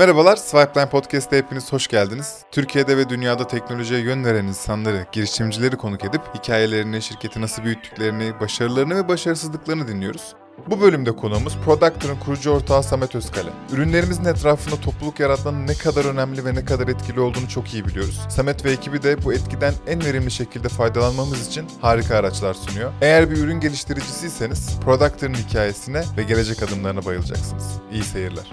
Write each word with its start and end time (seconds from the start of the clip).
Merhabalar, 0.00 0.36
Swipeline 0.36 0.88
Podcast'a 0.88 1.36
hepiniz 1.36 1.72
hoş 1.72 1.88
geldiniz. 1.88 2.38
Türkiye'de 2.52 2.96
ve 2.96 3.08
dünyada 3.08 3.46
teknolojiye 3.46 4.00
yön 4.00 4.24
veren 4.24 4.44
insanları, 4.44 5.06
girişimcileri 5.12 5.76
konuk 5.76 6.04
edip 6.04 6.20
hikayelerini, 6.34 7.02
şirketi 7.02 7.40
nasıl 7.40 7.64
büyüttüklerini, 7.64 8.40
başarılarını 8.40 8.96
ve 8.96 9.08
başarısızlıklarını 9.08 9.88
dinliyoruz. 9.88 10.34
Bu 10.70 10.80
bölümde 10.80 11.16
konuğumuz 11.16 11.56
Productor'ın 11.64 12.16
kurucu 12.16 12.50
ortağı 12.50 12.82
Samet 12.82 13.14
Özkale. 13.14 13.50
Ürünlerimizin 13.72 14.24
etrafında 14.24 14.80
topluluk 14.80 15.20
yaratmanın 15.20 15.66
ne 15.66 15.74
kadar 15.74 16.04
önemli 16.04 16.44
ve 16.44 16.54
ne 16.54 16.64
kadar 16.64 16.88
etkili 16.88 17.20
olduğunu 17.20 17.48
çok 17.48 17.74
iyi 17.74 17.84
biliyoruz. 17.84 18.20
Samet 18.28 18.64
ve 18.64 18.70
ekibi 18.70 19.02
de 19.02 19.24
bu 19.24 19.32
etkiden 19.32 19.74
en 19.86 20.04
verimli 20.04 20.30
şekilde 20.30 20.68
faydalanmamız 20.68 21.48
için 21.48 21.66
harika 21.80 22.16
araçlar 22.16 22.54
sunuyor. 22.54 22.92
Eğer 23.00 23.30
bir 23.30 23.36
ürün 23.36 23.60
geliştiricisiyseniz 23.60 24.80
Productor'ın 24.84 25.34
hikayesine 25.34 26.04
ve 26.16 26.22
gelecek 26.22 26.62
adımlarına 26.62 27.04
bayılacaksınız. 27.04 27.66
İyi 27.92 28.04
seyirler. 28.04 28.50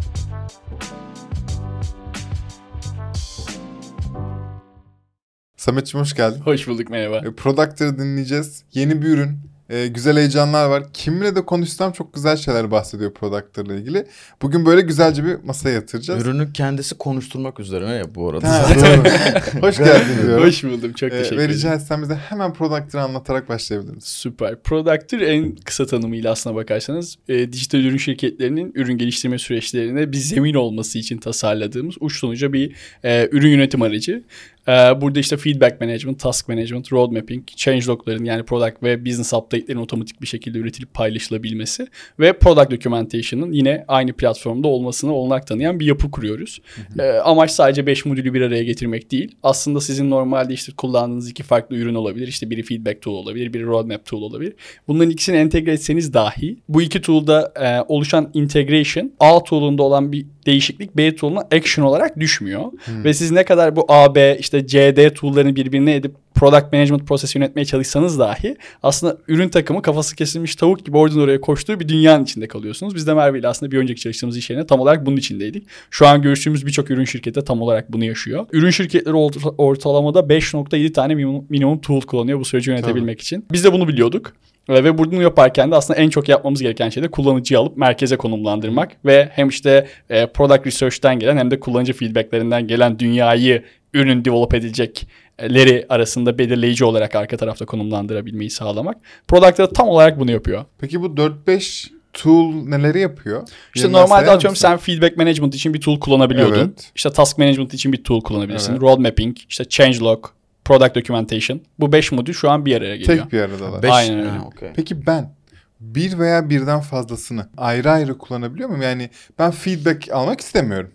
Samet'ciğim 5.57 6.01
hoş 6.05 6.13
geldin. 6.15 6.39
Hoş 6.41 6.67
bulduk 6.67 6.89
merhaba. 6.89 7.17
E, 7.17 7.31
Productor'ı 7.35 7.97
dinleyeceğiz. 7.99 8.63
Yeni 8.73 9.01
bir 9.01 9.07
ürün. 9.07 9.29
E, 9.69 9.87
güzel 9.87 10.17
heyecanlar 10.17 10.69
var. 10.69 10.83
Kiminle 10.93 11.35
de 11.35 11.45
konuşsam 11.45 11.91
çok 11.91 12.13
güzel 12.13 12.37
şeyler 12.37 12.71
bahsediyor 12.71 13.13
Productor'la 13.13 13.75
ilgili. 13.75 14.05
Bugün 14.41 14.65
böyle 14.65 14.81
güzelce 14.81 15.23
bir 15.25 15.35
masaya 15.43 15.69
yatıracağız. 15.75 16.23
Ürünü 16.23 16.53
kendisi 16.53 16.95
konuşturmak 16.97 17.59
üzerine 17.59 17.91
ya 17.93 18.15
bu 18.15 18.29
arada. 18.29 18.49
Ha, 18.49 18.67
doğru. 18.75 19.61
Hoş 19.61 19.77
geldin 19.77 20.21
diyorum. 20.27 20.45
Hoş 20.45 20.63
buldum 20.63 20.93
çok 20.93 21.11
E, 21.13 21.17
teşekkür 21.17 21.37
ve 21.37 21.41
ederim. 21.43 21.55
rica 21.55 21.73
etsem 21.73 22.01
bize 22.01 22.15
hemen 22.15 22.53
Productor'ı 22.53 23.01
anlatarak 23.01 23.49
başlayabiliriz. 23.49 24.03
Süper. 24.03 24.61
Productor 24.63 25.19
en 25.21 25.55
kısa 25.55 25.85
tanımıyla 25.85 26.31
aslına 26.31 26.55
bakarsanız 26.55 27.17
e, 27.29 27.53
dijital 27.53 27.79
ürün 27.79 27.97
şirketlerinin 27.97 28.71
ürün 28.75 28.97
geliştirme 28.97 29.37
süreçlerine 29.39 30.11
bir 30.11 30.17
zemin 30.17 30.53
olması 30.53 30.99
için 30.99 31.17
tasarladığımız 31.17 31.95
uçtuğunca 31.99 32.53
bir 32.53 32.75
e, 33.03 33.29
ürün 33.31 33.49
yönetim 33.49 33.81
aracı. 33.81 34.23
E, 34.67 35.01
burada 35.01 35.19
işte 35.19 35.37
feedback 35.37 35.81
management, 35.81 36.19
task 36.19 36.49
management, 36.49 36.93
road 36.93 37.11
mapping, 37.11 37.47
change 37.47 37.85
logların 37.85 38.25
yani 38.25 38.43
product 38.43 38.83
ve 38.83 39.05
business 39.05 39.33
update'lerin 39.33 39.79
otomatik 39.79 40.21
bir 40.21 40.27
şekilde 40.27 40.57
üretilip 40.57 40.93
paylaşılabilmesi 40.93 41.87
ve 42.19 42.33
product 42.33 42.71
documentation'ın 42.71 43.51
yine 43.51 43.85
aynı 43.87 44.13
platformda 44.13 44.67
olmasını 44.67 45.13
olanak 45.13 45.47
tanıyan 45.47 45.79
bir 45.79 45.85
yapı 45.85 46.11
kuruyoruz. 46.11 46.61
E, 46.99 47.03
amaç 47.03 47.51
sadece 47.51 47.85
5 47.85 48.05
modülü 48.05 48.33
bir 48.33 48.41
araya 48.41 48.63
getirmek 48.63 49.11
değil. 49.11 49.35
Aslında 49.43 49.81
sizin 49.81 50.09
normalde 50.09 50.53
işte 50.53 50.71
kullandığınız 50.77 51.29
iki 51.29 51.43
farklı 51.43 51.75
ürün 51.75 51.95
olabilir. 51.95 52.27
İşte 52.27 52.49
biri 52.49 52.63
feedback 52.63 53.01
tool 53.01 53.15
olabilir, 53.15 53.53
biri 53.53 53.65
roadmap 53.65 54.05
tool 54.05 54.21
olabilir. 54.21 54.53
Bunların 54.87 55.09
ikisini 55.09 55.37
entegre 55.37 55.71
etseniz 55.71 56.13
dahi 56.13 56.57
bu 56.69 56.81
iki 56.81 57.01
tool'da 57.01 57.53
e, 57.61 57.93
oluşan 57.93 58.31
integration 58.33 59.11
A 59.19 59.43
tool'unda 59.43 59.83
olan 59.83 60.11
bir 60.11 60.25
değişiklik 60.45 60.97
B 60.97 61.15
tool'una 61.15 61.39
action 61.39 61.85
olarak 61.85 62.19
düşmüyor. 62.19 62.71
Ve 63.03 63.13
siz 63.13 63.31
ne 63.31 63.45
kadar 63.45 63.75
bu 63.75 63.85
A, 63.87 64.15
B, 64.15 64.37
işte 64.39 64.56
CD 64.65 65.09
tool'larını 65.09 65.55
birbirine 65.55 65.95
edip 65.95 66.11
product 66.35 66.73
management 66.73 67.07
prosesi 67.07 67.37
yönetmeye 67.37 67.65
çalışsanız 67.65 68.19
dahi 68.19 68.55
aslında 68.83 69.17
ürün 69.27 69.49
takımı 69.49 69.81
kafası 69.81 70.15
kesilmiş 70.15 70.55
tavuk 70.55 70.85
gibi 70.85 70.97
oradan 70.97 71.19
oraya 71.19 71.41
koştuğu 71.41 71.79
bir 71.79 71.87
dünyanın 71.87 72.23
içinde 72.23 72.47
kalıyorsunuz. 72.47 72.95
Biz 72.95 73.07
de 73.07 73.13
Merve 73.13 73.39
ile 73.39 73.47
aslında 73.47 73.71
bir 73.71 73.77
önceki 73.77 74.01
çalıştığımız 74.01 74.37
iş 74.37 74.49
yerine 74.49 74.65
tam 74.65 74.79
olarak 74.79 75.05
bunun 75.05 75.17
içindeydik. 75.17 75.67
Şu 75.91 76.07
an 76.07 76.21
görüştüğümüz 76.21 76.65
birçok 76.65 76.91
ürün 76.91 77.05
şirketi 77.05 77.39
de 77.39 77.45
tam 77.45 77.61
olarak 77.61 77.93
bunu 77.93 78.05
yaşıyor. 78.05 78.45
Ürün 78.51 78.69
şirketleri 78.69 79.15
orta- 79.15 79.55
ortalamada 79.57 80.19
5.7 80.19 80.91
tane 80.93 81.15
minimum, 81.15 81.45
minimum 81.49 81.81
tool 81.81 82.01
kullanıyor 82.01 82.39
bu 82.39 82.45
süreci 82.45 82.69
yönetebilmek 82.69 83.21
için. 83.21 83.45
Biz 83.51 83.63
de 83.63 83.73
bunu 83.73 83.87
biliyorduk. 83.87 84.33
Ve 84.69 84.83
ve 84.83 84.97
bunu 84.97 85.21
yaparken 85.21 85.71
de 85.71 85.75
aslında 85.75 85.99
en 85.99 86.09
çok 86.09 86.29
yapmamız 86.29 86.61
gereken 86.61 86.89
şey 86.89 87.03
de 87.03 87.07
kullanıcıyı 87.07 87.59
alıp 87.59 87.77
merkeze 87.77 88.17
konumlandırmak 88.17 88.91
ve 89.05 89.29
hem 89.31 89.49
işte 89.49 89.87
e, 90.09 90.25
product 90.27 90.67
research'ten 90.67 91.19
gelen 91.19 91.37
hem 91.37 91.51
de 91.51 91.59
kullanıcı 91.59 91.93
feedback'lerinden 91.93 92.67
gelen 92.67 92.99
dünyayı 92.99 93.63
ürün 93.97 94.25
develop 94.25 94.53
edilecekleri 94.53 95.85
arasında 95.89 96.37
belirleyici 96.37 96.85
olarak 96.85 97.15
arka 97.15 97.37
tarafta 97.37 97.65
konumlandırabilmeyi 97.65 98.49
sağlamak. 98.49 98.97
Product 99.27 99.57
da 99.57 99.69
tam 99.73 99.87
olarak 99.87 100.19
bunu 100.19 100.31
yapıyor. 100.31 100.65
Peki 100.79 101.01
bu 101.01 101.05
4-5 101.05 101.87
tool 102.13 102.53
neleri 102.53 102.99
yapıyor? 102.99 103.47
İşte 103.75 103.87
Yeniden 103.87 104.01
normalde 104.01 104.31
atıyorum 104.31 104.51
mısın? 104.53 104.67
sen 104.67 104.77
feedback 104.77 105.17
management 105.17 105.55
için 105.55 105.73
bir 105.73 105.81
tool 105.81 105.99
kullanabiliyordun. 105.99 106.55
Evet. 106.59 106.91
İşte 106.95 107.09
task 107.09 107.37
management 107.37 107.73
için 107.73 107.93
bir 107.93 108.03
tool 108.03 108.21
kullanabilirsin. 108.21 108.71
Evet. 108.71 108.81
Road 108.81 108.99
mapping, 108.99 109.37
işte 109.49 109.65
changelog, 109.65 110.25
product 110.65 110.95
documentation. 110.95 111.61
Bu 111.79 111.91
5 111.91 112.11
modül 112.11 112.33
şu 112.33 112.49
an 112.49 112.65
bir 112.65 112.75
araya 112.77 112.97
geliyor. 112.97 113.23
Tek 113.23 113.31
bir 113.33 113.39
aradalar. 113.39 113.83
Beş- 113.83 113.91
Aynen 113.93 114.19
öyle. 114.19 114.29
Ha, 114.29 114.43
okey. 114.45 114.69
Peki 114.75 115.05
ben 115.07 115.37
bir 115.79 116.19
veya 116.19 116.49
birden 116.49 116.79
fazlasını 116.81 117.49
ayrı 117.57 117.91
ayrı 117.91 118.17
kullanabiliyor 118.17 118.69
muyum? 118.69 118.81
Yani 118.83 119.09
ben 119.39 119.51
feedback 119.51 120.11
almak 120.11 120.41
istemiyorum. 120.41 120.91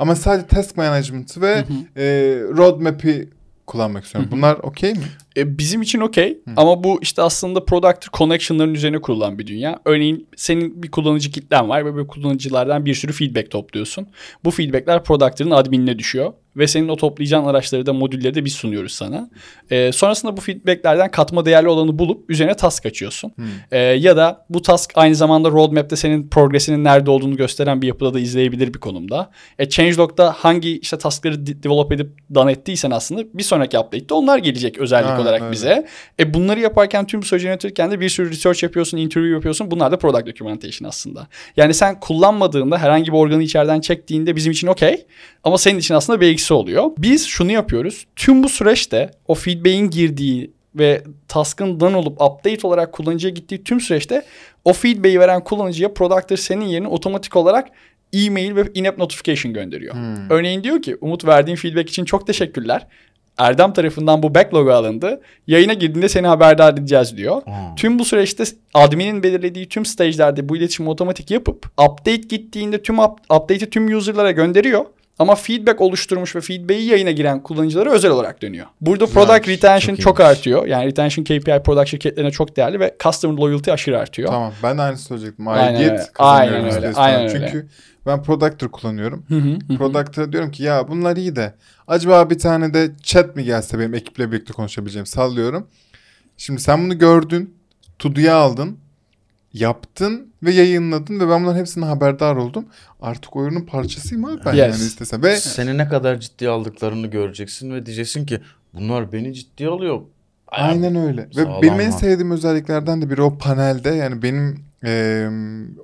Ama 0.00 0.16
sadece 0.16 0.46
task 0.46 0.76
management 0.76 1.40
ve 1.40 1.64
e, 1.96 2.04
roadmap'i 2.56 3.28
kullanmak 3.66 4.04
istiyorum. 4.04 4.30
Bunlar 4.32 4.56
okey 4.62 4.92
mi? 4.92 5.04
E, 5.36 5.58
bizim 5.58 5.82
için 5.82 6.00
okey 6.00 6.38
ama 6.56 6.84
bu 6.84 6.98
işte 7.02 7.22
aslında 7.22 7.64
productor 7.64 8.18
connection'ların 8.18 8.74
üzerine 8.74 9.00
kurulan 9.00 9.38
bir 9.38 9.46
dünya. 9.46 9.78
Örneğin 9.84 10.28
senin 10.36 10.82
bir 10.82 10.90
kullanıcı 10.90 11.30
kitlen 11.30 11.68
var 11.68 11.86
ve 11.86 11.94
bu 11.94 12.06
kullanıcılardan 12.06 12.86
bir 12.86 12.94
sürü 12.94 13.12
feedback 13.12 13.50
topluyorsun. 13.50 14.06
Bu 14.44 14.50
feedbackler 14.50 15.04
productor'ın 15.04 15.50
adminine 15.50 15.98
düşüyor 15.98 16.32
ve 16.56 16.66
senin 16.66 16.88
o 16.88 16.96
toplayacağın 16.96 17.44
araçları 17.44 17.86
da 17.86 17.92
modülleri 17.92 18.34
de 18.34 18.44
biz 18.44 18.52
sunuyoruz 18.52 18.92
sana. 18.92 19.30
E, 19.70 19.92
sonrasında 19.92 20.36
bu 20.36 20.40
feedbacklerden 20.40 21.10
katma 21.10 21.44
değerli 21.44 21.68
olanı 21.68 21.98
bulup 21.98 22.30
üzerine 22.30 22.54
task 22.54 22.86
açıyorsun. 22.86 23.32
E, 23.72 23.78
ya 23.78 24.16
da 24.16 24.46
bu 24.50 24.62
task 24.62 24.90
aynı 24.94 25.14
zamanda 25.14 25.50
roadmap'te 25.50 25.96
senin 25.96 26.28
progresinin 26.28 26.84
nerede 26.84 27.10
olduğunu 27.10 27.36
gösteren 27.36 27.82
bir 27.82 27.86
yapıda 27.86 28.14
da 28.14 28.20
izleyebilir 28.20 28.74
bir 28.74 28.78
konumda. 28.78 29.30
E, 29.58 29.68
changelog'da 29.68 30.32
hangi 30.38 30.78
işte 30.78 30.98
taskları 30.98 31.46
de- 31.46 31.62
develop 31.62 31.92
edip 31.92 32.10
done 32.34 32.52
ettiysen 32.52 32.90
aslında 32.90 33.22
bir 33.34 33.42
sonraki 33.42 33.78
update'te 33.78 34.14
onlar 34.14 34.38
gelecek 34.38 34.78
özellik 34.78 35.10
Ha, 35.10 35.20
olarak 35.20 35.40
öyle. 35.42 35.52
bize. 35.52 35.86
E 36.20 36.34
bunları 36.34 36.60
yaparken 36.60 37.06
tüm 37.06 37.22
bu 37.22 37.26
süreci 37.26 37.46
yönetirken 37.46 37.90
de 37.90 38.00
bir 38.00 38.08
sürü 38.08 38.30
research 38.30 38.62
yapıyorsun, 38.62 38.98
interview 38.98 39.34
yapıyorsun. 39.34 39.70
Bunlar 39.70 39.92
da 39.92 39.98
product 39.98 40.26
documentation 40.26 40.88
aslında. 40.88 41.26
Yani 41.56 41.74
sen 41.74 42.00
kullanmadığında 42.00 42.78
herhangi 42.78 43.12
bir 43.12 43.16
organı 43.16 43.42
içeriden 43.42 43.80
çektiğinde 43.80 44.36
bizim 44.36 44.52
için 44.52 44.66
okey. 44.66 45.06
Ama 45.44 45.58
senin 45.58 45.78
için 45.78 45.94
aslında 45.94 46.20
bir 46.20 46.39
eksi 46.40 46.54
oluyor. 46.54 46.90
Biz 46.98 47.26
şunu 47.26 47.52
yapıyoruz. 47.52 48.06
Tüm 48.16 48.42
bu 48.42 48.48
süreçte 48.48 49.10
o 49.28 49.34
feedback'in 49.34 49.90
girdiği 49.90 50.50
ve 50.74 51.02
task'ın 51.28 51.80
done 51.80 51.96
olup 51.96 52.22
update 52.22 52.66
olarak 52.66 52.92
kullanıcıya 52.92 53.32
gittiği 53.32 53.64
tüm 53.64 53.80
süreçte 53.80 54.22
o 54.64 54.72
feedback'i 54.72 55.20
veren 55.20 55.44
kullanıcıya 55.44 55.94
productor 55.94 56.36
senin 56.36 56.64
yerine 56.64 56.88
otomatik 56.88 57.36
olarak 57.36 57.68
e-mail 58.12 58.56
ve 58.56 58.62
in-app 58.74 58.98
notification 58.98 59.52
gönderiyor. 59.52 59.94
Örneğin 60.30 60.64
diyor 60.64 60.82
ki 60.82 60.96
Umut 61.00 61.24
verdiğin 61.24 61.56
feedback 61.56 61.88
için 61.88 62.04
çok 62.04 62.26
teşekkürler. 62.26 62.86
Erdem 63.38 63.72
tarafından 63.72 64.22
bu 64.22 64.34
backlog 64.34 64.68
alındı. 64.68 65.20
Yayına 65.46 65.72
girdiğinde 65.72 66.08
seni 66.08 66.26
haberdar 66.26 66.72
edeceğiz 66.72 67.16
diyor. 67.16 67.42
Aa. 67.46 67.74
Tüm 67.76 67.98
bu 67.98 68.04
süreçte 68.04 68.44
admin'in 68.74 69.22
belirlediği 69.22 69.68
tüm 69.68 69.84
stage'lerde 69.84 70.48
bu 70.48 70.56
iletişimi 70.56 70.88
otomatik 70.88 71.30
yapıp 71.30 71.66
update 71.66 72.16
gittiğinde 72.16 72.82
tüm 72.82 72.98
up- 72.98 73.36
update'i 73.36 73.70
tüm 73.70 73.96
user'lara 73.96 74.30
gönderiyor. 74.30 74.84
Ama 75.20 75.34
feedback 75.34 75.80
oluşturmuş 75.80 76.36
ve 76.36 76.40
feedback'i 76.40 76.82
yayına 76.82 77.10
giren 77.10 77.42
kullanıcılara 77.42 77.90
özel 77.90 78.10
olarak 78.10 78.42
dönüyor. 78.42 78.66
Burada 78.80 79.04
Güzelmiş, 79.04 79.28
product 79.28 79.48
retention 79.48 79.94
çok 79.96 80.02
çok, 80.02 80.20
artıyor. 80.20 80.66
Yani 80.66 80.86
retention 80.86 81.24
KPI 81.24 81.62
product 81.64 81.88
şirketlerine 81.88 82.30
çok 82.30 82.56
değerli 82.56 82.80
ve 82.80 82.96
customer 83.02 83.36
loyalty 83.36 83.72
aşırı 83.72 83.98
artıyor. 83.98 84.28
Tamam. 84.28 84.52
Ben 84.62 84.78
de 84.78 84.82
aynısını 84.82 85.08
söyleyecektim. 85.08 85.48
Aynen 85.48 85.74
Aidiyet 85.74 85.92
öyle. 85.92 86.02
kazanıyorum 86.12 86.64
Aynen 86.64 86.76
öyle, 86.76 86.92
aynen 86.94 87.20
öyle. 87.20 87.48
Çünkü 87.52 87.68
ben 88.06 88.22
Productor 88.22 88.68
kullanıyorum. 88.68 89.26
Productor'a 89.78 90.32
diyorum 90.32 90.50
ki 90.50 90.62
ya 90.62 90.88
bunlar 90.88 91.16
iyi 91.16 91.36
de 91.36 91.54
acaba 91.86 92.30
bir 92.30 92.38
tane 92.38 92.74
de 92.74 92.90
chat 93.02 93.36
mi 93.36 93.44
gelse 93.44 93.78
benim 93.78 93.94
ekiple 93.94 94.32
birlikte 94.32 94.52
konuşabileceğim 94.52 95.06
sallıyorum. 95.06 95.66
Şimdi 96.36 96.60
sen 96.60 96.84
bunu 96.84 96.98
gördün. 96.98 97.54
Todo'ya 97.98 98.36
aldın. 98.36 98.78
Yaptın 99.52 100.28
ve 100.42 100.50
yayınladın 100.52 101.20
ve 101.20 101.28
ben 101.28 101.42
bunların 101.42 101.58
hepsinden 101.58 101.86
haberdar 101.86 102.36
oldum. 102.36 102.64
Artık 103.00 103.36
oyunun 103.36 103.60
parçasıyım 103.60 104.24
abi 104.24 104.40
ben 104.46 104.54
Yes. 104.54 104.60
yani 104.60 104.86
istesem. 104.86 105.22
Ve 105.22 105.36
Seni 105.36 105.78
ne 105.78 105.88
kadar 105.88 106.20
ciddi 106.20 106.48
aldıklarını 106.48 107.06
göreceksin 107.06 107.70
ve 107.74 107.86
diyeceksin 107.86 108.26
ki 108.26 108.40
bunlar 108.74 109.12
beni 109.12 109.34
ciddiye 109.34 109.68
alıyor. 109.68 110.00
Aynen 110.48 110.96
öyle. 110.96 111.28
Ve 111.36 111.42
Sağlam 111.44 111.62
benim 111.62 111.80
en 111.80 111.90
sevdiğim 111.90 112.30
özelliklerden 112.30 113.02
de 113.02 113.10
biri 113.10 113.22
o 113.22 113.38
panelde 113.38 113.88
yani 113.88 114.22
benim 114.22 114.64
eee, 114.84 115.30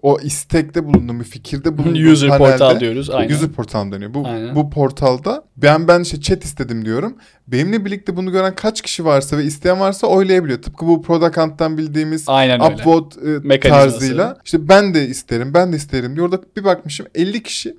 o 0.02 0.20
istekte 0.20 0.84
bulunduğum 0.86 1.20
bir 1.20 1.24
fikirde 1.24 1.78
bulunduğum 1.78 2.12
User 2.12 2.28
panelde 2.28 2.50
portal 2.50 2.80
diyoruz. 2.80 3.10
Aynen. 3.10 3.34
User 3.34 3.48
portal 3.48 3.92
deniyor. 3.92 4.14
Bu 4.14 4.26
Aynen. 4.26 4.54
bu 4.54 4.70
portalda 4.70 5.44
ben 5.56 5.88
ben 5.88 6.00
işte 6.00 6.20
chat 6.20 6.44
istedim 6.44 6.84
diyorum. 6.84 7.16
Benimle 7.48 7.84
birlikte 7.84 8.16
bunu 8.16 8.32
gören 8.32 8.54
kaç 8.54 8.82
kişi 8.82 9.04
varsa 9.04 9.38
ve 9.38 9.44
isteyen 9.44 9.80
varsa 9.80 10.06
oylayabiliyor. 10.06 10.62
Tıpkı 10.62 10.86
bu 10.86 11.02
Product 11.02 11.36
Hunt'tan 11.36 11.78
bildiğimiz 11.78 12.24
Aynen 12.26 12.60
upvote 12.60 13.20
e, 13.54 13.60
tarzıyla. 13.60 14.38
İşte 14.44 14.68
ben 14.68 14.94
de 14.94 15.06
isterim, 15.06 15.54
ben 15.54 15.72
de 15.72 15.76
isterim 15.76 16.16
diyor. 16.16 16.26
Orada 16.26 16.40
bir 16.56 16.64
bakmışım 16.64 17.06
50 17.14 17.42
kişi 17.42 17.76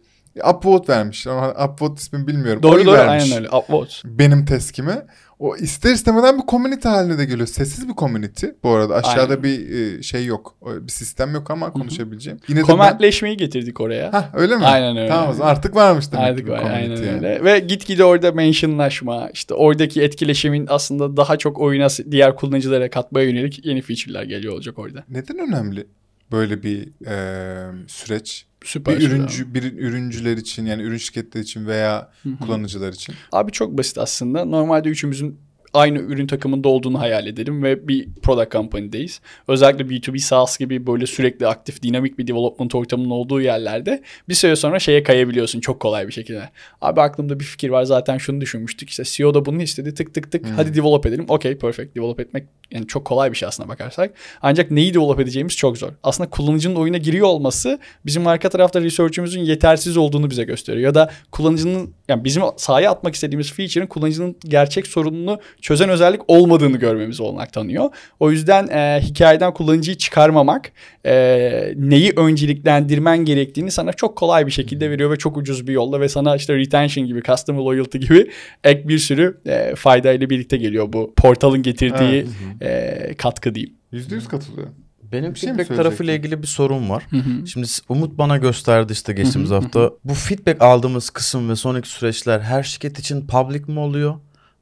upvote 0.50 0.94
vermişler. 0.94 1.32
Ama 1.32 1.66
upvote 1.66 1.96
ismini 1.96 2.28
bilmiyorum. 2.28 2.64
Doğru 2.64 2.76
Oy 2.76 2.86
doğru 2.86 2.96
vermiş 2.96 3.24
aynen 3.24 3.38
öyle. 3.38 3.56
Upvote. 3.56 3.94
Benim 4.06 4.46
teskime. 4.46 5.06
O 5.40 5.56
ister 5.56 5.92
istemeden 5.92 6.38
bir 6.38 6.48
community 6.48 6.88
haline 6.88 7.18
de 7.18 7.26
geliyor. 7.26 7.48
Sessiz 7.48 7.90
bir 7.90 7.94
community. 7.94 8.46
Bu 8.64 8.70
arada 8.70 8.96
aşağıda 8.96 9.22
Aynen. 9.22 9.44
bir 9.44 9.70
e, 9.70 10.04
şey 10.04 10.26
yok. 10.26 10.56
Bir 10.82 10.92
sistem 10.92 11.34
yok 11.34 11.52
ama 11.52 11.74
konuşabileceğim. 11.74 12.40
Yine 12.48 12.60
de 12.60 12.62
ben... 12.62 12.68
Komentleşmeyi 12.68 13.38
getirdik 13.38 13.82
oraya. 13.82 14.14
Hah 14.14 14.30
öyle 14.34 14.56
mi? 14.56 14.66
Aynen 14.66 14.98
öyle. 14.98 15.10
Tamam 15.10 15.30
o 15.30 15.34
zaman 15.34 15.52
artık 15.52 15.76
varmış 15.76 16.12
demek 16.12 16.26
Artık 16.26 16.46
ki 16.46 16.52
var, 16.52 16.72
aynen 16.74 16.96
yani. 16.96 17.16
öyle. 17.16 17.44
Ve 17.44 17.60
gitgide 17.60 18.04
orada 18.06 18.32
mentionlaşma, 18.32 19.30
işte 19.34 19.54
oradaki 19.54 20.02
etkileşimin 20.02 20.66
aslında 20.70 21.18
daha 21.18 21.38
çok 21.38 21.60
oyuna 21.60 21.88
diğer 22.12 22.36
kullanıcılara 22.36 22.90
katmaya 22.90 23.26
yönelik 23.26 23.66
yeni 23.66 23.82
feature'lar 23.82 24.24
geliyor 24.24 24.54
olacak 24.54 24.80
orada. 24.80 25.04
Neden 25.10 25.40
önemli 25.40 25.88
böyle 26.32 26.64
bir 26.64 27.06
e, 27.08 27.88
süreç? 27.88 28.47
Süper. 28.64 28.96
bir 28.96 29.02
süper. 29.02 29.16
ürüncü 29.16 29.54
bir 29.54 29.64
ürüncüler 29.64 30.38
için 30.38 30.66
yani 30.66 30.84
ürün 30.84 30.98
şirketleri 30.98 31.44
için 31.44 31.68
veya 31.68 32.12
kullanıcılar 32.42 32.94
için. 32.94 33.16
Abi 33.32 33.52
çok 33.52 33.78
basit 33.78 33.98
aslında. 33.98 34.46
Normalde 34.46 34.90
üçümüzün 34.90 35.40
aynı 35.74 36.00
ürün 36.00 36.28
takımında 36.28 36.70
olduğunu 36.70 37.00
hayal 37.00 37.28
edelim 37.28 37.64
ve 37.64 37.88
bir 37.88 38.08
product 38.24 38.52
company'deyiz. 38.52 39.22
Özellikle 39.48 39.84
B2B 39.84 40.20
SaaS 40.20 40.58
gibi 40.58 40.88
böyle 40.88 41.06
sürekli 41.06 41.48
aktif, 41.48 41.84
dinamik 41.84 42.20
bir 42.20 42.28
development 42.28 42.76
ortamının 42.76 43.10
olduğu 43.10 43.42
yerlerde 43.42 44.04
bir 44.30 44.34
süre 44.34 44.56
sonra 44.56 44.80
şeye 44.80 45.04
kayabiliyorsun 45.04 45.60
çok 45.60 45.80
kolay 45.80 46.08
bir 46.08 46.14
şekilde. 46.14 46.50
Abi 46.82 47.02
aklımda 47.02 47.40
bir 47.40 47.46
fikir 47.46 47.70
var 47.70 47.84
zaten 47.84 48.18
şunu 48.18 48.42
düşünmüştük. 48.42 48.90
İşte 48.90 49.04
CEO 49.06 49.34
da 49.34 49.46
bunu 49.46 49.62
istedi 49.62 49.94
tık 49.94 50.14
tık 50.14 50.32
tık 50.32 50.46
hadi 50.56 50.76
develop 50.76 51.06
edelim. 51.06 51.26
Okey 51.28 51.58
perfect 51.58 51.96
develop 51.96 52.20
etmek 52.20 52.48
yani 52.72 52.88
çok 52.88 53.06
kolay 53.06 53.32
bir 53.32 53.38
şey 53.38 53.48
aslına 53.48 53.70
bakarsak. 53.70 54.14
Ancak 54.42 54.72
neyi 54.72 54.94
develop 54.94 55.20
edeceğimiz 55.20 55.58
çok 55.58 55.78
zor. 55.78 55.92
Aslında 56.04 56.30
kullanıcının 56.30 56.76
oyuna 56.76 56.98
giriyor 56.98 57.28
olması 57.28 57.80
bizim 58.06 58.28
arka 58.28 58.50
tarafta 58.50 58.82
research'ümüzün 58.82 59.42
yetersiz 59.42 59.98
olduğunu 59.98 60.30
bize 60.30 60.44
gösteriyor. 60.44 60.86
Ya 60.86 60.96
da 60.96 61.12
kullanıcının 61.32 61.94
yani 62.08 62.24
bizim 62.24 62.44
sahaya 62.58 62.92
atmak 62.92 63.16
istediğimiz 63.16 63.54
feature'ın 63.54 63.88
kullanıcının 63.88 64.36
gerçek 64.46 64.88
sorununu 64.88 65.40
çözen 65.62 65.90
özellik 65.90 66.22
olmadığını 66.28 66.78
görmemiz 66.78 67.20
olanak 67.20 67.54
tanıyor. 67.54 67.90
O 68.20 68.32
yüzden 68.32 68.68
e, 68.68 69.02
hikayeden 69.02 69.54
kullanıcıyı 69.54 69.98
çıkarmamak, 69.98 70.72
e, 71.06 71.74
neyi 71.76 72.14
önceliklendirmen 72.18 73.26
gerektiğini 73.26 73.72
sana 73.72 73.94
çok 73.94 74.16
kolay 74.18 74.46
bir 74.46 74.52
şekilde 74.52 74.92
veriyor 74.92 75.12
ve 75.12 75.16
çok 75.18 75.38
ucuz 75.38 75.68
bir 75.68 75.74
yolla 75.74 76.02
ve 76.02 76.10
sana 76.10 76.36
işte 76.36 76.56
retention 76.58 77.08
gibi, 77.08 77.22
customer 77.24 77.60
loyalty 77.62 77.98
gibi 77.98 78.32
ek 78.64 78.88
bir 78.88 79.00
sürü 79.00 79.38
e, 79.46 79.76
faydayla 79.76 80.30
birlikte 80.30 80.58
geliyor 80.58 80.94
bu 80.94 81.14
portalın 81.18 81.62
getirdiği 81.64 82.26
e, 82.62 83.14
katkı 83.18 83.56
diyeyim. 83.56 83.76
Yüzde 83.92 84.16
yüz 84.16 84.28
katılıyor. 84.28 84.68
Benim 85.12 85.34
Bir 85.34 85.40
şey 85.40 85.50
feedback 85.50 85.68
tarafıyla 85.70 85.98
söyleyecektin? 85.98 86.28
ilgili 86.28 86.42
bir 86.42 86.48
sorun 86.48 86.90
var. 86.90 87.04
Şimdi 87.46 87.68
s- 87.68 87.82
Umut 87.90 88.18
bana 88.18 88.38
gösterdi 88.38 88.94
işte 88.94 89.14
geçtiğimiz 89.14 89.52
hafta. 89.52 89.92
Bu 90.04 90.14
feedback 90.14 90.62
aldığımız 90.62 91.10
kısım 91.10 91.50
ve 91.50 91.56
sonraki 91.56 91.90
süreçler 91.90 92.40
her 92.40 92.64
şirket 92.64 93.00
için 93.00 93.28
public 93.28 93.62
mi 93.68 93.80
oluyor? 93.80 94.16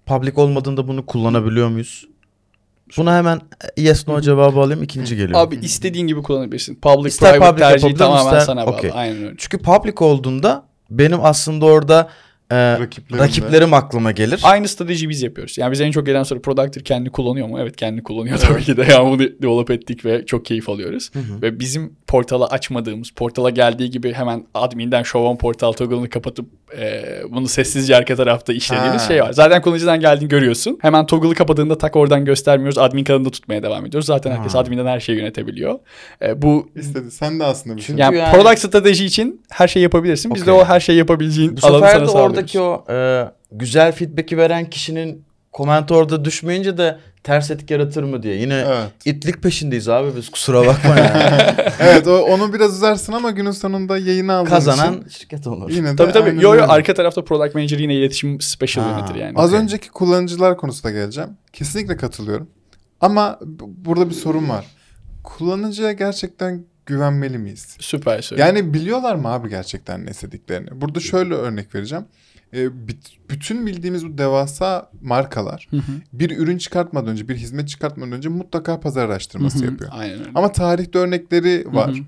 Public 0.05 0.33
olmadığında 0.35 0.87
bunu 0.87 1.05
kullanabiliyor 1.05 1.67
muyuz? 1.69 2.07
Buna 2.97 3.17
hemen 3.17 3.41
yes 3.77 4.07
no 4.07 4.21
cevabı 4.21 4.59
alayım 4.59 4.83
ikinci 4.83 5.15
geliyor. 5.15 5.39
Abi 5.39 5.55
istediğin 5.55 6.07
gibi 6.07 6.21
kullanabilirsin. 6.21 6.75
Public 6.75 7.07
İster 7.09 7.31
private 7.33 7.51
public 7.51 7.63
tercihi 7.67 7.93
tamamen 7.95 8.25
ister- 8.25 8.39
sana 8.39 8.67
bağlı. 8.67 8.75
okey. 8.75 8.91
Aynen 8.93 9.17
öyle. 9.23 9.35
Çünkü 9.37 9.57
public 9.57 9.93
olduğunda 9.99 10.63
benim 10.89 11.19
aslında 11.25 11.65
orada 11.65 12.09
e, 12.51 12.79
Rakiplerim 13.19 13.71
de. 13.71 13.75
aklıma 13.75 14.11
gelir. 14.11 14.39
Aynı 14.43 14.67
strateji 14.67 15.09
biz 15.09 15.21
yapıyoruz. 15.21 15.57
Yani 15.57 15.71
biz 15.71 15.81
en 15.81 15.91
çok 15.91 16.05
gelen 16.05 16.23
soru 16.23 16.41
Productor 16.41 16.81
kendi 16.81 17.09
kullanıyor 17.09 17.47
mu? 17.47 17.59
Evet 17.59 17.75
kendi 17.75 18.03
kullanıyor 18.03 18.37
tabii 18.37 18.63
ki 18.63 18.77
de. 18.77 18.85
Yani 18.91 19.09
bunu 19.11 19.19
develop 19.19 19.71
ettik 19.71 20.05
ve 20.05 20.25
çok 20.25 20.45
keyif 20.45 20.69
alıyoruz. 20.69 21.11
Ve 21.41 21.59
bizim 21.59 21.95
portala 22.07 22.47
açmadığımız, 22.47 23.09
portala 23.11 23.49
geldiği 23.49 23.89
gibi 23.89 24.13
hemen 24.13 24.45
adminden 24.53 25.03
show 25.03 25.27
on 25.29 25.35
portal 25.35 25.71
toggle'ını 25.71 26.09
kapatıp 26.09 26.45
e, 26.77 27.03
bunu 27.29 27.47
sessizce 27.47 27.95
arka 27.95 28.15
tarafta 28.15 28.53
işlediğimiz 28.53 29.01
Ha. 29.01 29.07
şey 29.07 29.21
var. 29.21 29.33
Zaten 29.33 29.61
kullanıcıdan 29.61 29.99
geldiğini 29.99 30.29
görüyorsun. 30.29 30.77
Hemen 30.81 31.05
toggle'ı 31.05 31.33
kapadığında 31.33 31.77
tak 31.77 31.95
oradan 31.95 32.25
göstermiyoruz. 32.25 32.77
Admin 32.77 33.03
kanalında 33.03 33.29
tutmaya 33.29 33.63
devam 33.63 33.85
ediyoruz. 33.85 34.07
Zaten 34.07 34.31
herkes 34.31 34.53
Ha. 34.53 34.59
adminden 34.59 34.85
her 34.85 34.99
şeyi 34.99 35.17
yönetebiliyor. 35.19 35.79
E, 36.21 36.41
bu 36.41 36.69
İstedi. 36.75 37.11
Sen 37.11 37.39
de 37.39 37.43
aslında 37.43 37.77
bir 37.77 37.81
şey. 37.81 37.95
Yani, 37.95 38.17
yani- 38.17 38.35
product 38.37 38.59
strateji 38.59 39.05
için 39.05 39.41
her 39.49 39.67
şeyi 39.67 39.83
yapabilirsin. 39.83 40.35
Biz 40.35 40.45
de 40.47 40.51
Okey. 40.51 40.61
o 40.63 40.65
her 40.65 40.79
şeyi 40.79 40.97
yapabileceğin 40.97 41.57
Bu 41.61 41.67
alanı 41.67 41.79
sana 41.91 42.01
de 42.01 42.05
sağlıyoruz. 42.07 42.34
Oradaki 42.35 42.59
o 42.59 42.85
e, 42.89 43.25
güzel 43.51 43.91
feedback'i 43.91 44.37
veren 44.37 44.69
kişinin 44.69 45.25
koment 45.51 45.91
orada 45.91 46.25
düşmeyince 46.25 46.77
de 46.77 46.99
ters 47.23 47.51
etki 47.51 47.73
yaratır 47.73 48.03
mı 48.03 48.23
diye. 48.23 48.35
Yine 48.35 48.63
Evet. 48.67 48.91
itlik 49.05 49.43
peşindeyiz 49.43 49.89
abi 49.89 50.09
biz 50.17 50.29
kusura 50.29 50.65
bakma 50.67 50.95
yani. 50.99 51.41
evet 51.79 52.07
o, 52.07 52.17
onu 52.21 52.53
biraz 52.53 52.73
uzarsın 52.73 53.13
ama 53.13 53.31
günün 53.31 53.51
sonunda 53.51 53.97
yayını 53.97 54.33
aldığın 54.33 54.49
Kazanan 54.49 54.93
için 54.97 55.09
şirket 55.09 55.47
olur. 55.47 55.69
yine 55.69 55.91
de 55.91 55.95
Tabii 55.95 56.11
tabii. 56.11 56.43
Yo 56.43 56.55
yo 56.55 56.65
arka 56.67 56.93
tarafta 56.93 57.23
product 57.23 57.55
manager 57.55 57.79
yine 57.79 57.95
iletişim 57.95 58.41
special 58.41 58.83
Ha. 58.85 58.89
yönetir 58.91 59.15
yani. 59.15 59.33
Az 59.37 59.49
Okey. 59.49 59.59
önceki 59.63 59.89
kullanıcılar 59.89 60.57
konusuna 60.57 60.91
geleceğim. 60.91 61.29
Kesinlikle 61.53 61.97
katılıyorum. 61.97 62.47
Ama 63.01 63.39
bu- 63.45 63.69
burada 63.85 64.09
bir 64.09 64.15
sorun 64.15 64.49
var. 64.49 64.65
Kullanıcıya 65.23 65.91
gerçekten 65.91 66.65
güvenmeli 66.85 67.37
miyiz? 67.37 67.77
Süper 67.79 68.21
söyle. 68.21 68.41
Yani 68.41 68.73
biliyorlar 68.73 69.15
mı 69.15 69.27
abi 69.27 69.49
gerçekten 69.49 70.05
ne 70.05 70.09
istediklerini? 70.09 70.81
Burada 70.81 70.99
şöyle 70.99 71.33
örnek 71.33 71.75
vereceğim. 71.75 72.05
Bit- 72.53 73.29
bütün 73.29 73.65
bildiğimiz 73.67 74.05
bu 74.05 74.17
devasa 74.17 74.91
markalar 75.01 75.67
Hı 75.69 75.77
hı. 75.77 75.81
bir 76.13 76.37
ürün 76.37 76.57
çıkartmadan 76.57 77.07
önce, 77.09 77.27
bir 77.29 77.35
hizmet 77.35 77.69
çıkartmadan 77.69 78.11
önce 78.11 78.29
mutlaka 78.29 78.79
pazar 78.79 79.05
araştırması 79.05 79.57
Hı 79.57 79.61
hı. 79.61 79.65
yapıyor. 79.65 79.89
Aynen 79.93 80.19
öyle. 80.19 80.29
Ama 80.35 80.51
tarihte 80.51 80.99
örnekleri 80.99 81.65
var. 81.67 81.91
Hı 81.91 81.95
hı. 81.95 82.03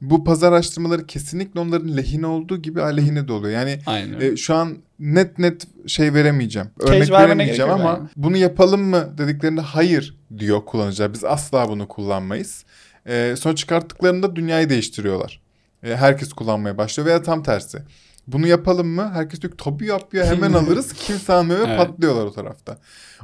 Bu 0.00 0.24
pazar 0.24 0.52
araştırmaları 0.52 1.06
kesinlikle 1.06 1.60
onların 1.60 1.96
lehine 1.96 2.26
olduğu 2.26 2.62
gibi 2.62 2.82
aleyhine 2.82 3.28
de 3.28 3.32
oluyor. 3.32 3.54
Yani 3.54 3.78
Aynen 3.86 4.20
e, 4.20 4.36
şu 4.36 4.54
an 4.54 4.76
net 4.98 5.38
net 5.38 5.66
şey 5.86 6.14
veremeyeceğim. 6.14 6.68
Örnek 6.80 7.10
vermene 7.10 7.24
veremeyeceğim 7.24 7.70
ama 7.70 7.88
yani. 7.90 8.08
bunu 8.16 8.36
yapalım 8.36 8.82
mı 8.82 9.14
dediklerinde 9.18 9.60
hayır 9.60 10.16
diyor 10.38 10.64
kullanıcılar. 10.64 11.12
Biz 11.14 11.24
asla 11.24 11.68
bunu 11.68 11.88
kullanmayız. 11.88 12.64
E, 13.06 13.34
sonra 13.38 13.54
çıkarttıklarında 13.56 14.36
dünyayı 14.36 14.68
değiştiriyorlar. 14.70 15.40
E, 15.82 15.96
herkes 15.96 16.32
kullanmaya 16.32 16.78
başlıyor 16.78 17.06
veya 17.06 17.22
tam 17.22 17.42
tersi. 17.42 17.78
Bunu 18.26 18.46
yapalım 18.46 18.86
mı? 18.88 19.10
Herkes 19.14 19.40
diyor 19.40 19.50
ki, 19.50 19.64
tabii 19.64 19.86
yap 19.86 20.14
ya 20.14 20.26
hemen 20.26 20.52
alırız. 20.52 20.92
Kimse 20.92 21.32
almıyor 21.32 21.60
ve 21.60 21.64
Evet. 21.64 21.78
patlıyorlar 21.78 22.24
o 22.24 22.32
tarafta. 22.32 22.78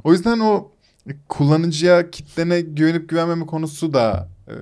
O 0.05 0.13
yüzden 0.13 0.39
o 0.39 0.71
kullanıcıya 1.29 2.11
kitlene 2.11 2.61
güvenip 2.61 3.09
güvenmeme 3.09 3.47
konusu 3.47 3.95
da 3.95 4.29
e, 4.49 4.53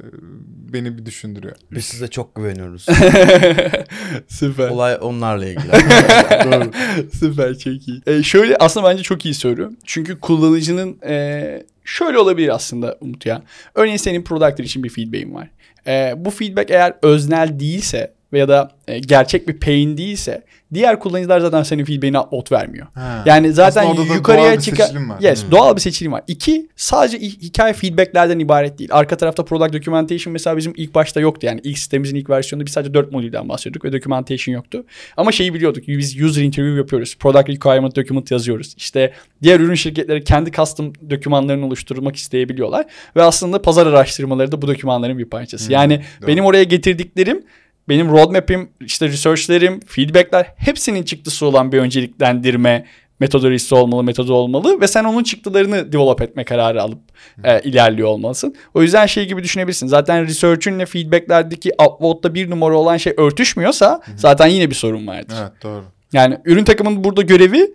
beni 0.73 0.99
bir 0.99 1.07
düşündürüyor. 1.07 1.57
Biz 1.73 1.85
size 1.85 2.09
çok 2.09 2.35
güveniyoruz. 2.35 2.87
Süper. 4.29 4.69
Olay 4.69 4.99
onlarla 5.01 5.47
ilgili. 5.47 5.73
Doğru. 6.45 6.71
Süper 7.13 7.59
çok 7.59 7.89
iyi. 7.89 8.03
E, 8.07 8.23
şöyle 8.23 8.57
aslında 8.57 8.89
bence 8.91 9.03
çok 9.03 9.25
iyi 9.25 9.35
soru. 9.35 9.73
Çünkü 9.85 10.21
kullanıcının 10.21 10.99
e, 11.07 11.67
şöyle 11.87 12.19
olabilir 12.19 12.49
aslında 12.49 12.97
Umut 13.01 13.27
ya. 13.27 13.43
Örneğin 13.75 13.97
senin 13.97 14.23
product'ın 14.23 14.65
için 14.65 14.85
bir 14.85 14.89
feedback'in 14.89 15.35
var. 15.35 15.51
E, 15.87 16.15
bu 16.17 16.31
feedback 16.31 16.71
eğer 16.71 16.95
öznel 17.03 17.61
değilse 17.61 18.16
veya 18.37 18.49
da 18.49 18.71
e, 18.89 18.99
gerçek 18.99 19.49
bir 19.49 19.61
pain 19.61 19.97
değilse 19.97 20.43
diğer 20.75 21.01
kullanıcılar 21.01 21.41
zaten 21.41 21.63
senin 21.63 21.85
feedback'ine 21.85 22.19
ot 22.19 22.53
vermiyor. 22.53 22.87
Ha. 22.95 23.23
Yani 23.27 23.53
zaten 23.53 23.83
yukarıya 24.17 24.45
var. 25.11 25.17
Yes, 25.21 25.45
Hmm. 25.45 25.51
doğal 25.51 25.77
bir 25.77 25.81
seçilim 25.81 26.13
var. 26.13 26.23
İki, 26.27 26.69
sadece 26.77 27.19
hi- 27.19 27.43
hikaye 27.43 27.73
feedbacklerden 27.73 28.39
ibaret 28.39 28.79
değil. 28.79 28.91
Arka 28.93 29.17
tarafta 29.17 29.45
product 29.45 29.75
documentation 29.75 30.33
mesela 30.33 30.57
bizim 30.57 30.73
ilk 30.77 30.95
başta 30.95 31.21
yoktu. 31.21 31.47
Yani 31.47 31.61
ilk 31.65 31.79
sitemizin 31.79 32.17
ilk 32.17 32.31
versiyonunda 32.31 32.67
biz 32.67 32.73
sadece 32.73 32.95
4 32.95 33.13
modülden 33.13 33.49
bahsediyorduk 33.49 33.85
ve 33.85 33.93
documentation 33.93 34.55
yoktu. 34.55 34.85
Ama 35.17 35.33
şeyi 35.33 35.55
biliyorduk. 35.55 35.89
Biz 35.89 36.21
user 36.23 36.43
interview 36.43 36.79
yapıyoruz. 36.79 37.17
Product 37.21 37.49
requirement 37.49 37.97
document 37.97 38.31
yazıyoruz. 38.31 38.75
İşte 38.77 39.13
diğer 39.43 39.61
ürün 39.61 39.75
şirketleri 39.75 40.25
kendi 40.25 40.53
custom 40.53 40.93
dokümanlarını 41.11 41.67
oluşturmak 41.67 42.17
isteyebiliyorlar. 42.17 42.87
Ve 43.17 43.23
aslında 43.23 43.63
pazar 43.63 43.87
araştırmaları 43.87 44.53
da 44.53 44.63
bu 44.63 44.67
dokümanların 44.69 45.19
bir 45.19 45.25
parçası. 45.25 45.67
Hmm, 45.67 45.73
yani 45.73 46.01
doğru. 46.21 46.29
benim 46.29 46.45
oraya 46.45 46.65
getirdiklerim 46.65 47.43
benim 47.89 48.09
roadmap'im, 48.09 48.69
işte 48.81 49.09
research'lerim, 49.09 49.81
feedback'ler 49.87 50.47
hepsinin 50.57 51.03
çıktısı 51.03 51.47
olan 51.47 51.73
bir 51.73 51.79
önceliklendirme 51.79 52.87
metodolojisi 53.21 53.75
olmalı, 53.75 54.05
metodu 54.05 54.35
olmalı 54.35 54.81
ve 54.81 54.89
sen 54.89 55.05
onun 55.05 55.23
çıktılarını 55.23 55.93
develop 55.93 56.23
etme 56.23 56.45
kararı 56.45 56.83
alıp 56.83 56.99
e, 57.45 57.61
ilerliyor 57.61 58.09
olmalısın. 58.09 58.57
O 58.75 58.83
yüzden 58.83 59.07
şey 59.07 59.29
gibi 59.29 59.43
düşünebilirsin. 59.43 59.87
Zaten 59.87 60.27
research'ünle 60.27 60.87
feedback'lerdeki 60.87 61.73
upvote'da 61.89 62.35
bir 62.35 62.51
numara 62.51 62.77
olan 62.77 62.97
şey 62.97 63.15
örtüşmüyorsa 63.17 64.01
zaten 64.17 64.47
yine 64.47 64.71
bir 64.71 64.75
sorun 64.75 65.07
vardır. 65.07 65.37
Evet 65.41 65.53
doğru. 65.63 65.85
Yani 66.13 66.39
ürün 66.45 66.65
takımının 66.65 67.05
burada 67.05 67.23
görevi 67.23 67.75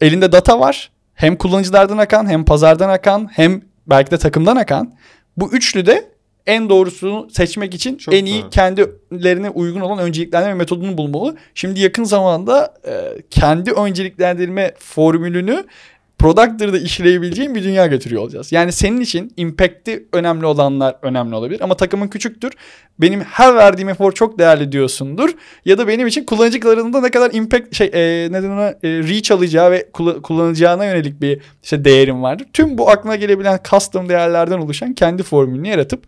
elinde 0.00 0.32
data 0.32 0.60
var. 0.60 0.90
Hem 1.14 1.36
kullanıcılardan 1.36 1.98
akan 1.98 2.30
hem 2.30 2.44
pazardan 2.44 2.88
akan 2.88 3.28
hem 3.32 3.62
belki 3.86 4.10
de 4.10 4.18
takımdan 4.18 4.56
akan. 4.56 4.92
Bu 5.36 5.52
üçlü 5.52 5.86
de 5.86 6.10
en 6.48 6.68
doğrusunu 6.68 7.28
seçmek 7.30 7.74
için 7.74 7.96
Çok 7.96 8.14
en 8.14 8.24
iyi 8.24 8.42
doğru. 8.42 8.50
kendilerine 8.50 9.50
uygun 9.50 9.80
olan 9.80 9.98
önceliklendirme 9.98 10.54
metodunu 10.54 10.98
bulmalı. 10.98 11.36
Şimdi 11.54 11.80
yakın 11.80 12.04
zamanda 12.04 12.74
e, 12.86 13.22
kendi 13.30 13.70
önceliklendirme 13.72 14.74
formülünü 14.78 15.64
Product'ları 16.18 16.78
işleyebileceğin 16.78 17.54
bir 17.54 17.62
dünya 17.64 17.86
götürüyor 17.86 18.22
olacağız. 18.22 18.52
Yani 18.52 18.72
senin 18.72 19.00
için 19.00 19.32
impact'i 19.36 20.06
önemli 20.12 20.46
olanlar 20.46 20.96
önemli 21.02 21.34
olabilir 21.34 21.60
ama 21.60 21.76
takımın 21.76 22.08
küçüktür. 22.08 22.52
Benim 22.98 23.20
her 23.20 23.54
verdiğim 23.54 23.88
efor 23.88 24.12
çok 24.12 24.38
değerli 24.38 24.72
diyorsundur. 24.72 25.30
Ya 25.64 25.78
da 25.78 25.88
benim 25.88 26.06
için 26.06 26.24
kullanıcılarında 26.24 27.00
ne 27.00 27.10
kadar 27.10 27.30
impact 27.32 27.74
şey 27.74 27.86
e, 27.86 28.28
neden 28.32 28.50
ona 28.50 28.68
e, 28.68 28.76
reach 28.82 29.32
alacağı 29.32 29.70
ve 29.70 29.88
kullan- 29.92 30.22
kullanacağına 30.22 30.84
yönelik 30.84 31.20
bir 31.20 31.40
işte 31.62 31.84
değerim 31.84 32.22
vardır. 32.22 32.46
Tüm 32.52 32.78
bu 32.78 32.90
aklına 32.90 33.16
gelebilen 33.16 33.58
custom 33.70 34.08
değerlerden 34.08 34.58
oluşan 34.58 34.92
kendi 34.94 35.22
formülünü 35.22 35.68
yaratıp 35.68 36.04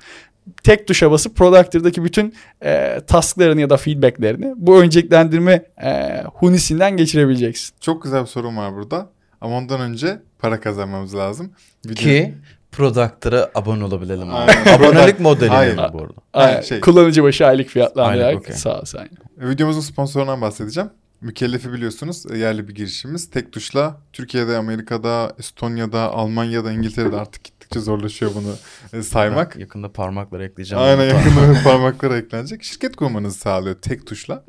tek 0.62 0.86
tuşa 0.88 1.10
basıp 1.10 1.36
Product'taki 1.36 2.04
bütün 2.04 2.34
e, 2.64 3.00
tasklarını 3.06 3.60
ya 3.60 3.70
da 3.70 3.76
feedbacklerini 3.76 4.52
bu 4.56 4.80
önceliklendirme 4.82 5.64
e, 5.82 6.22
hunisinden 6.34 6.96
geçirebileceksin. 6.96 7.74
Çok 7.80 8.02
güzel 8.02 8.22
bir 8.22 8.26
sorun 8.26 8.56
var 8.56 8.74
burada. 8.74 9.08
Ama 9.40 9.56
ondan 9.56 9.80
önce 9.80 10.22
para 10.38 10.60
kazanmamız 10.60 11.14
lazım. 11.16 11.52
Video- 11.86 11.94
Ki 11.94 12.34
product'lara 12.72 13.50
abone 13.54 13.84
olabilelim. 13.84 14.34
Aynen. 14.34 14.66
Abonelik 14.78 15.20
modeli 15.20 15.48
Hayır. 15.48 15.76
mi 15.76 15.82
bu 15.92 15.98
arada? 16.02 16.12
Aynen. 16.32 16.60
şey- 16.60 16.80
Kullanıcı 16.80 17.22
başı 17.22 17.46
aylık 17.46 17.68
fiyatlandırarak 17.68 18.26
Aylık, 18.26 18.40
okey. 18.42 18.56
sağ 18.56 18.80
olsun. 18.80 18.98
aynen. 18.98 19.50
Videomuzun 19.50 19.80
sponsorundan 19.80 20.40
bahsedeceğim. 20.40 20.90
Mükellefi 21.20 21.72
biliyorsunuz 21.72 22.24
yerli 22.36 22.68
bir 22.68 22.74
girişimiz. 22.74 23.30
Tek 23.30 23.52
tuşla 23.52 23.96
Türkiye'de, 24.12 24.56
Amerika'da, 24.56 25.32
Estonya'da, 25.38 26.00
Almanya'da, 26.12 26.72
İngiltere'de 26.72 27.16
artık 27.16 27.42
gittikçe 27.70 27.80
zorlaşıyor 27.80 28.32
bunu 28.34 28.54
e, 28.92 29.02
saymak. 29.02 29.56
Yakında 29.56 29.92
parmakları 29.92 30.44
ekleyeceğim. 30.44 30.84
Aynen 30.84 31.04
yakında 31.14 31.62
parmaklara 31.64 32.18
eklenecek. 32.18 32.62
Şirket 32.62 32.96
kurmanızı 32.96 33.38
sağlıyor 33.38 33.74
tek 33.74 34.06
tuşla. 34.06 34.44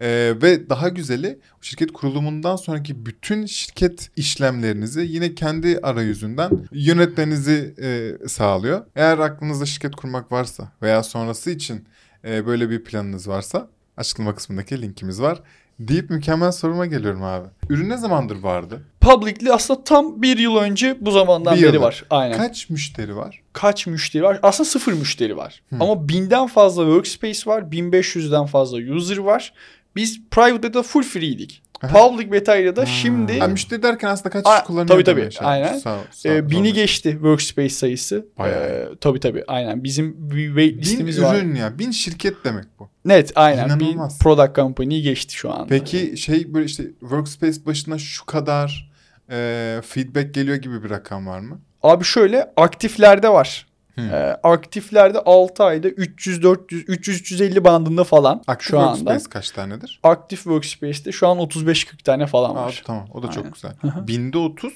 Ee, 0.00 0.34
ve 0.42 0.70
daha 0.70 0.88
güzeli 0.88 1.38
şirket 1.60 1.92
kurulumundan 1.92 2.56
sonraki 2.56 3.06
bütün 3.06 3.46
şirket 3.46 4.10
işlemlerinizi 4.16 5.00
yine 5.00 5.34
kendi 5.34 5.78
arayüzünden 5.82 6.50
yönetmenizi 6.72 7.74
e, 7.82 8.28
sağlıyor. 8.28 8.84
Eğer 8.96 9.18
aklınızda 9.18 9.66
şirket 9.66 9.96
kurmak 9.96 10.32
varsa 10.32 10.72
veya 10.82 11.02
sonrası 11.02 11.50
için 11.50 11.84
e, 12.24 12.46
böyle 12.46 12.70
bir 12.70 12.84
planınız 12.84 13.28
varsa 13.28 13.68
açıklama 13.96 14.34
kısmındaki 14.34 14.82
linkimiz 14.82 15.20
var. 15.20 15.42
Deyip 15.78 16.10
mükemmel 16.10 16.52
soruma 16.52 16.86
geliyorum 16.86 17.22
abi. 17.22 17.46
Ürün 17.68 17.88
ne 17.88 17.96
zamandır 17.96 18.36
vardı? 18.42 18.82
Publicly 19.00 19.52
aslında 19.52 19.84
tam 19.84 20.22
bir 20.22 20.38
yıl 20.38 20.56
önce 20.56 20.96
bu 21.00 21.10
zamandan 21.10 21.56
Bir 21.56 21.62
beri 21.62 21.66
yıldır. 21.66 21.80
var. 21.80 22.04
Aynen. 22.10 22.36
Kaç 22.36 22.70
müşteri 22.70 23.16
var? 23.16 23.40
Kaç 23.52 23.86
müşteri 23.86 24.22
var? 24.22 24.40
Aslında 24.42 24.68
sıfır 24.68 24.92
müşteri 24.92 25.36
var. 25.36 25.62
Hı. 25.70 25.76
Ama 25.80 26.08
binden 26.08 26.46
fazla 26.46 26.82
workspace 26.84 27.50
var. 27.50 27.62
1500'den 27.62 28.46
fazla 28.46 28.78
user 28.78 29.16
var. 29.16 29.52
Biz 29.96 30.20
private 30.30 30.62
beta 30.62 30.82
full 30.82 31.02
free'ydik. 31.02 31.62
Public 31.80 32.32
beta 32.32 32.56
ile 32.56 32.76
de 32.76 32.80
Ha. 32.80 32.86
şimdi 32.86 33.38
Ha, 33.38 33.46
müşteri 33.46 33.82
derken 33.82 34.08
aslında 34.08 34.30
kaç 34.30 34.44
kişi 34.44 34.64
kullanıyor 34.64 34.88
tabii, 34.88 35.04
tabii. 35.04 35.32
şey 35.32 35.46
Aynen. 35.46 35.78
Sağ 35.78 35.94
ol, 35.94 36.00
sağ 36.10 36.28
e, 36.28 36.42
ol, 36.42 36.50
bini 36.50 36.68
sağ 36.68 36.74
geçti 36.74 37.10
workspace 37.12 37.68
sayısı. 37.70 38.26
Bayağı. 38.38 38.62
E, 38.64 38.88
tabii 39.00 39.20
tabii 39.20 39.44
aynen. 39.46 39.84
Bizim 39.84 40.14
bir 40.30 40.46
wait 40.46 40.74
Bin 40.76 40.80
listemiz 40.80 41.22
var. 41.22 41.36
ürün 41.36 41.54
ya. 41.54 41.78
Bin 41.78 41.90
şirket 41.90 42.34
demek 42.44 42.64
bu. 42.78 42.88
Net 43.04 43.32
aynen. 43.34 43.66
İnanılmaz. 43.66 44.18
product 44.18 44.56
company 44.56 45.00
geçti 45.00 45.34
şu 45.34 45.52
anda. 45.52 45.66
Peki 45.66 46.16
şey 46.16 46.54
böyle 46.54 46.66
işte 46.66 46.82
workspace 47.00 47.66
başına 47.66 47.98
şu 47.98 48.26
kadar 48.26 48.90
e, 49.30 49.80
feedback 49.86 50.34
geliyor 50.34 50.56
gibi 50.56 50.84
bir 50.84 50.90
rakam 50.90 51.26
var 51.26 51.40
mı? 51.40 51.60
Abi 51.82 52.04
şöyle 52.04 52.50
aktiflerde 52.56 53.28
var. 53.28 53.66
Ee, 53.98 54.36
aktiflerde 54.42 55.18
6 55.18 55.64
ayda 55.64 55.88
300 55.88 56.42
400 56.42 56.84
300 56.88 57.20
350 57.20 57.64
bandında 57.64 58.04
falan 58.04 58.42
Aktif 58.46 58.68
şu 58.70 58.78
anda. 58.78 58.96
workspace 58.96 59.30
kaç 59.30 59.50
tanedir? 59.50 60.00
Aktif 60.02 60.38
workspace'te 60.42 61.12
şu 61.12 61.28
an 61.28 61.38
35 61.38 61.84
40 61.84 62.04
tane 62.04 62.26
falan 62.26 62.50
Aa, 62.50 62.54
var. 62.66 62.82
tamam 62.86 63.06
o 63.14 63.22
da 63.22 63.26
çok 63.30 63.44
Aynen. 63.44 63.52
güzel. 63.52 63.72
Binde 64.06 64.38
30 64.38 64.72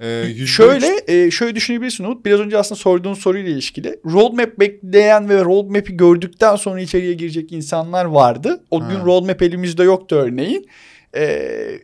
e, 0.00 0.08
yüzde 0.08 0.46
Şöyle 0.46 0.86
e, 1.08 1.30
şöyle 1.30 1.54
düşünebilirsin 1.54 2.04
Umut. 2.04 2.24
Biraz 2.24 2.40
önce 2.40 2.58
aslında 2.58 2.78
sorduğun 2.80 3.14
soruyla 3.14 3.50
ilişkili. 3.50 4.00
Roadmap 4.12 4.58
bekleyen 4.60 5.28
ve 5.28 5.44
roadmap'i 5.44 5.96
gördükten 5.96 6.56
sonra 6.56 6.80
içeriye 6.80 7.12
girecek 7.12 7.52
insanlar 7.52 8.04
vardı. 8.04 8.60
O 8.70 8.80
Ha. 8.82 8.88
gün 8.90 9.04
roadmap 9.04 9.42
elimizde 9.42 9.82
yoktu 9.82 10.16
örneğin. 10.16 10.66
Ee, 11.16 11.78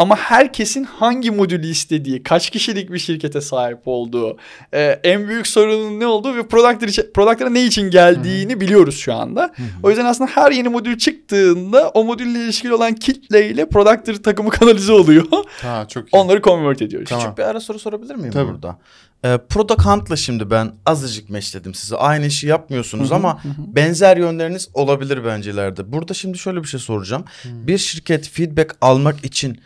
ama 0.00 0.16
herkesin 0.16 0.84
hangi 0.84 1.30
modülü 1.30 1.66
istediği, 1.66 2.22
kaç 2.22 2.50
kişilik 2.50 2.92
bir 2.92 2.98
şirkete 2.98 3.40
sahip 3.40 3.78
olduğu, 3.84 4.36
e, 4.74 4.82
en 5.04 5.28
büyük 5.28 5.46
sorunun 5.46 6.00
ne 6.00 6.06
olduğu 6.06 6.36
ve 6.36 6.48
product'lar 6.48 6.88
için- 6.88 7.10
product'lara 7.14 7.50
ne 7.50 7.64
için 7.66 7.90
geldiğini 7.90 8.60
biliyoruz 8.60 8.96
şu 8.98 9.14
anda. 9.14 9.54
O 9.82 9.88
yüzden 9.90 10.04
aslında 10.04 10.30
her 10.30 10.52
yeni 10.52 10.68
modül 10.68 10.98
çıktığında 10.98 11.88
o 11.88 12.04
modülle 12.04 12.44
ilişkili 12.44 12.74
olan 12.74 12.94
kitleyle 12.94 13.68
product'lar 13.68 14.14
takımı 14.14 14.50
kanalize 14.60 14.92
oluyor. 14.92 15.24
Ha 15.62 15.86
çok 15.88 16.04
iyi. 16.04 16.10
Onları 16.12 16.42
convert 16.42 16.82
ediyoruz. 16.82 17.08
Tamam. 17.08 17.24
Küçük 17.24 17.38
bir 17.38 17.42
ara 17.42 17.60
soru 17.60 17.78
sorabilir 17.78 18.14
miyim 18.14 18.32
Tabii. 18.32 18.48
burada? 18.52 18.78
Ee, 19.24 19.38
Product 19.48 19.82
Hunt'la 19.86 20.16
şimdi 20.16 20.50
ben 20.50 20.72
azıcık 20.86 21.30
meşledim 21.30 21.74
size. 21.74 21.96
Aynı 21.96 22.26
işi 22.26 22.46
yapmıyorsunuz 22.46 23.10
Hı 23.10 23.14
hı, 23.14 23.16
ama 23.16 23.40
benzer 23.58 24.16
yönleriniz 24.16 24.68
olabilir 24.74 25.24
bence 25.24 25.50
ileride. 25.50 25.92
Burada 25.92 26.14
şimdi 26.14 26.38
şöyle 26.38 26.62
bir 26.62 26.68
şey 26.68 26.80
soracağım. 26.80 27.24
Bir 27.44 27.78
şirket 27.78 28.28
feedback 28.28 28.76
almak 28.80 29.24
için 29.24 29.60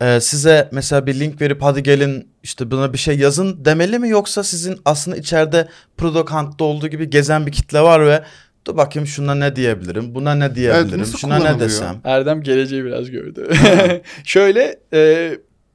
e, 0.00 0.20
size 0.20 0.68
mesela 0.72 1.06
bir 1.06 1.20
link 1.20 1.40
verip 1.40 1.62
hadi 1.62 1.82
gelin 1.82 2.28
işte 2.42 2.70
buna 2.70 2.92
bir 2.92 2.98
şey 2.98 3.18
yazın 3.18 3.64
demeli 3.64 3.98
mi 3.98 4.08
yoksa 4.08 4.44
sizin 4.44 4.78
aslında 4.84 5.16
içeride 5.16 5.68
Product 5.96 6.30
Hunt'ta 6.30 6.64
olduğu 6.64 6.88
gibi 6.88 7.10
gezen 7.10 7.46
bir 7.46 7.52
kitle 7.52 7.80
var 7.80 8.06
ve 8.06 8.22
dur 8.66 8.76
bakayım 8.76 9.06
şuna 9.06 9.34
ne 9.34 9.56
diyebilirim, 9.56 10.14
buna 10.14 10.34
ne 10.34 10.54
diyebilirim, 10.54 11.00
nasıl 11.00 11.18
şuna 11.18 11.38
ne 11.38 11.60
desem. 11.60 12.00
Erdem 12.04 12.42
geleceği 12.42 12.84
biraz 12.84 13.10
gördü. 13.10 13.48
Şöyle 14.24 14.80
e, 14.92 15.30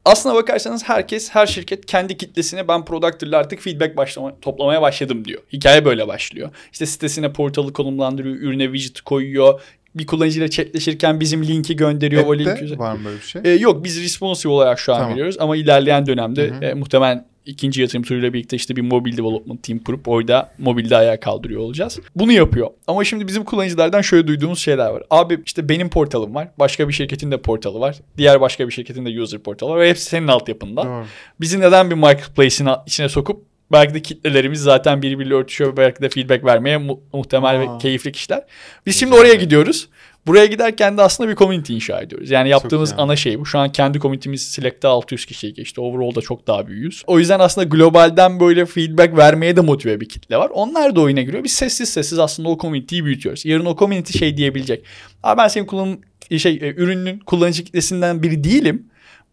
aslına 0.06 0.36
bakarsanız 0.36 0.90
herkes 0.90 1.30
her 1.30 1.48
şirket 1.48 1.86
kendi 1.86 2.18
kitlesine 2.18 2.68
ben 2.68 2.86
product'larla 2.86 3.38
artık 3.38 3.60
feedback 3.60 3.98
başlama, 3.98 4.40
toplamaya 4.40 4.82
başladım 4.82 5.26
diyor. 5.26 5.42
Hikaye 5.54 5.86
böyle 5.86 6.08
başlıyor. 6.08 6.50
İşte 6.72 6.86
sitesine 6.86 7.34
portalı 7.34 7.74
konumlandırıyor, 7.74 8.36
ürüne 8.36 8.74
widget 8.74 9.02
koyuyor. 9.02 9.62
Bir 9.96 10.06
kullanıcıyla 10.06 10.48
chatleşirken 10.48 11.20
bizim 11.20 11.48
linki 11.48 11.76
gönderiyor. 11.76 12.26
o 12.26 12.38
link 12.38 12.48
App'te 12.48 12.66
üzerine. 12.66 12.84
var 12.84 12.94
mı 12.94 13.00
böyle 13.06 13.18
bir 13.18 13.22
şey? 13.22 13.42
E, 13.46 13.50
yok 13.50 13.84
biz 13.84 14.04
responsive 14.04 14.54
olarak 14.54 14.80
şu 14.80 14.94
an 14.94 14.98
Tamam. 14.98 15.14
veriyoruz 15.14 15.36
ama 15.40 15.56
ilerleyen 15.58 16.06
dönemde 16.06 16.52
e, 16.62 16.74
muhtemelen 16.74 17.26
ikinci 17.46 17.82
yatırım 17.82 18.04
turuyla 18.04 18.34
birlikte 18.34 18.56
işte 18.56 18.76
bir 18.76 18.82
mobil 18.82 19.18
development 19.18 19.64
team 19.64 19.80
kurup 19.80 20.08
orada 20.08 20.52
mobilde 20.58 20.98
ayağa 20.98 21.20
kaldırıyor 21.20 21.62
olacağız. 21.62 22.00
Bunu 22.16 22.32
yapıyor. 22.32 22.68
Ama 22.88 23.04
şimdi 23.04 23.28
bizim 23.28 23.44
kullanıcılardan 23.44 24.02
şöyle 24.02 24.28
duyduğumuz 24.28 24.60
şeyler 24.60 24.90
var. 24.90 25.04
Abi 25.10 25.40
işte 25.46 25.70
benim 25.70 25.90
portalım 25.90 26.36
var. 26.36 26.48
Başka 26.60 26.88
bir 26.88 26.94
şirketin 26.94 27.32
de 27.32 27.38
portalı 27.38 27.80
var. 27.80 28.00
Diğer 28.18 28.42
başka 28.42 28.68
bir 28.68 28.74
şirketin 28.74 29.06
de 29.06 29.22
user 29.22 29.40
portalı 29.40 29.70
var. 29.70 29.80
Ve 29.80 29.90
hepsi 29.90 30.06
senin 30.06 30.28
altyapında. 30.28 30.84
Doğru. 30.86 31.06
Bizi 31.42 31.60
neden 31.60 31.90
bir 31.90 31.96
marketplace'in 31.96 32.70
içine 32.86 33.10
sokup 33.10 33.51
belki 33.72 33.94
de 33.94 34.02
kitlelerimiz 34.02 34.62
zaten 34.62 35.02
birbiriyle 35.02 35.34
örtüşüyor 35.34 35.72
ve 35.74 35.78
belki 35.78 36.02
de 36.02 36.10
feedback 36.10 36.46
vermeye 36.46 36.78
mu- 36.78 37.00
muhtemel 37.14 37.56
Aa. 37.56 37.62
ve 37.62 37.78
keyifli 37.78 38.12
kişiler. 38.12 38.44
Biz 38.86 39.00
şimdi 39.00 39.16
oraya 39.16 39.34
gidiyoruz. 39.34 39.90
Buraya 40.28 40.46
giderken 40.46 40.98
de 40.98 41.02
aslında 41.02 41.30
bir 41.30 41.36
community 41.36 41.74
inşa 41.76 42.02
ediyoruz. 42.02 42.32
Yani 42.32 42.50
yaptığımız 42.50 42.94
ana 42.98 43.16
şey 43.16 43.40
bu. 43.40 43.46
Şu 43.46 43.60
an 43.60 43.72
kendi 43.72 44.00
community'miz 44.00 44.42
Select'te 44.52 44.88
600 44.88 45.26
kişiyi 45.26 45.54
geçti. 45.54 45.82
Overall'da 45.82 46.22
çok 46.22 46.48
daha 46.48 46.68
büyüğüz. 46.68 47.04
O 47.08 47.20
yüzden 47.20 47.40
aslında 47.40 47.68
globalden 47.68 48.40
böyle 48.40 48.66
feedback 48.66 49.18
vermeye 49.18 49.56
de 49.56 49.62
motive 49.62 50.02
bir 50.02 50.10
kitle 50.10 50.38
var. 50.38 50.50
Onlar 50.54 50.96
da 50.96 51.02
oyuna 51.02 51.22
giriyor. 51.22 51.44
Biz 51.44 51.52
sessiz 51.54 51.90
sessiz 51.90 52.20
aslında 52.20 52.50
o 52.50 52.58
community'yi 52.58 53.06
büyütüyoruz. 53.06 53.46
Yarın 53.46 53.66
o 53.66 53.76
community 53.78 54.18
şey 54.18 54.38
diyebilecek. 54.38 54.86
Abi 55.24 55.38
ben 55.38 55.48
senin 55.48 55.66
kullan 55.66 56.00
şey 56.38 56.54
e, 56.54 56.68
ürünün 56.78 57.20
kullanıcı 57.20 57.64
kitlesinden 57.64 58.24
biri 58.24 58.44
değilim. 58.44 58.86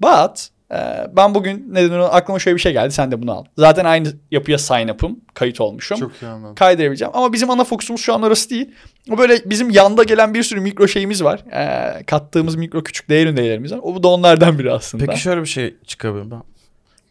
But 0.02 0.48
ben 1.16 1.34
bugün 1.34 1.66
neden 1.74 1.90
ona- 1.94 2.08
aklıma 2.08 2.38
şöyle 2.38 2.56
bir 2.56 2.60
şey 2.60 2.72
geldi. 2.72 2.92
Sen 2.92 3.10
de 3.10 3.22
bunu 3.22 3.32
al. 3.32 3.44
Zaten 3.58 3.84
aynı 3.84 4.08
yapıya 4.30 4.58
sign 4.58 4.88
up'ım. 4.88 5.20
Kayıt 5.34 5.60
olmuşum 5.60 5.98
Çok 5.98 6.12
iyi 6.22 6.26
anladım. 6.26 6.54
kaydedebileceğim. 6.54 7.12
Ama 7.16 7.32
bizim 7.32 7.50
ana 7.50 7.64
fokusumuz 7.64 8.00
şu 8.00 8.14
an 8.14 8.22
orası 8.22 8.50
değil. 8.50 8.70
O 9.10 9.18
böyle 9.18 9.38
bizim 9.50 9.70
yanda 9.70 10.02
gelen 10.02 10.34
bir 10.34 10.42
sürü 10.42 10.60
mikro 10.60 10.88
şeyimiz 10.88 11.24
var. 11.24 11.40
Ee, 11.52 12.02
kattığımız 12.04 12.56
mikro 12.56 12.82
küçük 12.82 13.08
değer 13.08 13.36
değerlerimiz 13.36 13.72
var. 13.72 13.78
O 13.82 14.02
da 14.02 14.08
onlardan 14.08 14.58
biri 14.58 14.72
aslında. 14.72 15.04
Peki 15.06 15.20
şöyle 15.20 15.40
bir 15.40 15.46
şey 15.46 15.76
çıkabilir 15.86 16.30
ben. 16.30 16.42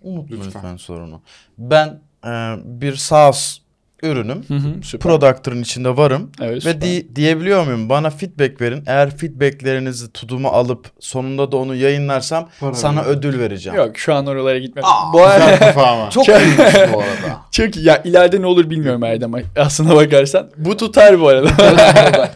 Unutma 0.02 0.36
Lütfen. 0.36 0.48
lütfen, 0.48 0.78
sorunu. 0.78 1.22
Ben 1.58 2.00
e, 2.26 2.30
bir 2.64 2.96
SaaS 2.96 3.58
ürünüm. 4.04 4.44
Hı 4.48 4.54
hı, 4.54 4.74
süper. 4.84 5.12
Product'ın 5.12 5.62
içinde 5.62 5.98
varım. 5.98 6.32
Evet, 6.42 6.66
Ve 6.66 6.82
di- 6.82 7.16
diyebiliyor 7.16 7.66
muyum? 7.66 7.90
Bana 7.90 8.10
feedback 8.10 8.62
verin. 8.62 8.84
Eğer 8.88 9.18
feedbacklerinizi 9.18 10.12
tuduma 10.12 10.52
alıp 10.52 10.88
sonunda 11.00 11.52
da 11.52 11.58
onu 11.58 11.76
yayınlarsam 11.76 12.50
Para 12.60 12.74
sana 12.74 13.06
verin. 13.06 13.10
ödül 13.18 13.40
vereceğim. 13.40 13.78
Yok 13.78 13.98
şu 13.98 14.14
an 14.14 14.28
oralara 14.28 14.60
gitmem. 14.60 14.86
Aa, 14.86 15.14
Bu 15.14 15.24
arada. 15.24 16.10
Çok 16.10 16.28
iyiymiş 16.28 16.58
bu 16.94 17.02
arada. 17.02 17.42
iyi. 17.76 17.86
Ya 17.86 18.02
ileride 18.04 18.42
ne 18.42 18.46
olur 18.46 18.70
bilmiyorum 18.70 19.04
Erdem. 19.04 19.32
Aslına 19.58 19.96
bakarsan. 19.96 20.50
Bu 20.58 20.78
tutar 20.78 21.20
bu 21.20 21.28
arada. 21.28 21.50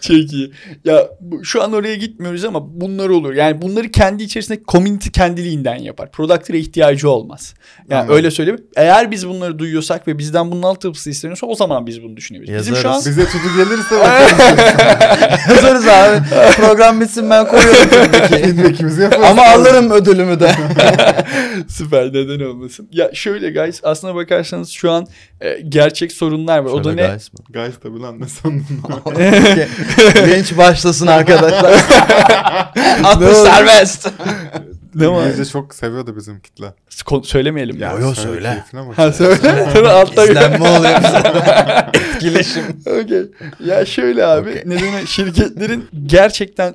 çok 0.00 0.16
iyi. 0.32 0.52
Ya 0.84 1.08
bu- 1.20 1.44
şu 1.44 1.62
an 1.62 1.72
oraya 1.72 1.94
gitmiyoruz 1.94 2.44
ama 2.44 2.80
bunlar 2.80 3.08
olur. 3.08 3.34
Yani 3.34 3.62
bunları 3.62 3.88
kendi 3.90 4.22
içerisinde 4.22 4.60
community 4.68 5.08
kendiliğinden 5.08 5.76
yapar. 5.76 6.10
Product'lara 6.10 6.58
ihtiyacı 6.58 7.10
olmaz. 7.10 7.54
Yani 7.90 7.98
Anladım. 8.00 8.16
öyle 8.16 8.30
söyleyeyim. 8.30 8.64
Eğer 8.76 9.10
biz 9.10 9.28
bunları 9.28 9.58
duyuyorsak 9.58 9.91
düşünüyorsak 9.92 10.08
ve 10.08 10.18
bizden 10.18 10.50
bunun 10.50 10.62
altyapısı 10.62 11.10
isteniyorsa 11.10 11.46
o 11.46 11.54
zaman 11.54 11.86
biz 11.86 12.02
bunu 12.02 12.16
düşünebiliriz. 12.16 12.60
Bizim 12.60 12.76
şu 12.76 12.88
an 12.88 12.94
Yazarız. 12.94 13.18
Bize 13.18 13.26
tutu 13.30 13.56
gelirse. 13.56 13.94
Yazarız 15.54 15.88
abi. 15.88 16.20
Program 16.56 17.00
bitsin 17.00 17.30
ben 17.30 17.48
koyuyorum 17.48 17.88
feedback'i. 17.88 18.34
Feedback'imizi 18.42 19.02
yaparız. 19.02 19.24
Ama 19.30 19.42
alırım 19.42 19.90
ödülümü 19.90 20.40
de. 20.40 20.52
süper 21.68 22.06
neden 22.06 22.44
olmasın. 22.44 22.88
Ya 22.92 23.10
şöyle 23.14 23.50
guys 23.50 23.80
aslına 23.84 24.14
bakarsanız 24.14 24.70
şu 24.70 24.90
an 24.90 25.06
e, 25.40 25.60
gerçek 25.68 26.12
sorunlar 26.12 26.58
var. 26.58 26.70
o 26.70 26.84
da 26.84 26.88
Şöyle 26.88 27.02
ne? 27.02 27.06
guys 27.08 27.32
mı? 27.32 27.38
Guys 27.52 27.74
tabi 27.82 28.00
lan 28.00 28.20
ne 28.20 28.28
sandın? 28.28 28.64
Genç 30.26 30.56
başlasın 30.56 31.06
arkadaşlar. 31.06 31.72
Atış 33.04 33.28
oldu? 33.28 33.44
serbest. 33.44 34.08
Ne 34.94 35.08
var? 35.08 35.22
İngilizce 35.26 35.44
çok 35.52 35.74
seviyordu 35.74 36.16
bizim 36.16 36.40
kitle. 36.40 36.74
Ko- 36.90 37.24
söylemeyelim. 37.24 37.76
Ya, 37.78 37.92
Ya. 37.92 37.98
yo, 37.98 38.14
söyle. 38.14 38.64
Ha 38.96 39.02
ya. 39.02 39.12
söyle. 39.12 39.68
Sonra 39.74 39.90
altta 39.92 40.24
İzlenme 40.24 40.68
oluyor 40.68 40.98
bize. 41.04 41.22
Etkileşim. 42.14 42.62
Okey. 42.86 43.22
Ya 43.64 43.84
şöyle 43.84 44.26
abi 44.26 44.50
Okey. 44.50 44.62
nedeni 44.66 45.06
şirketlerin 45.06 45.88
gerçekten 46.06 46.74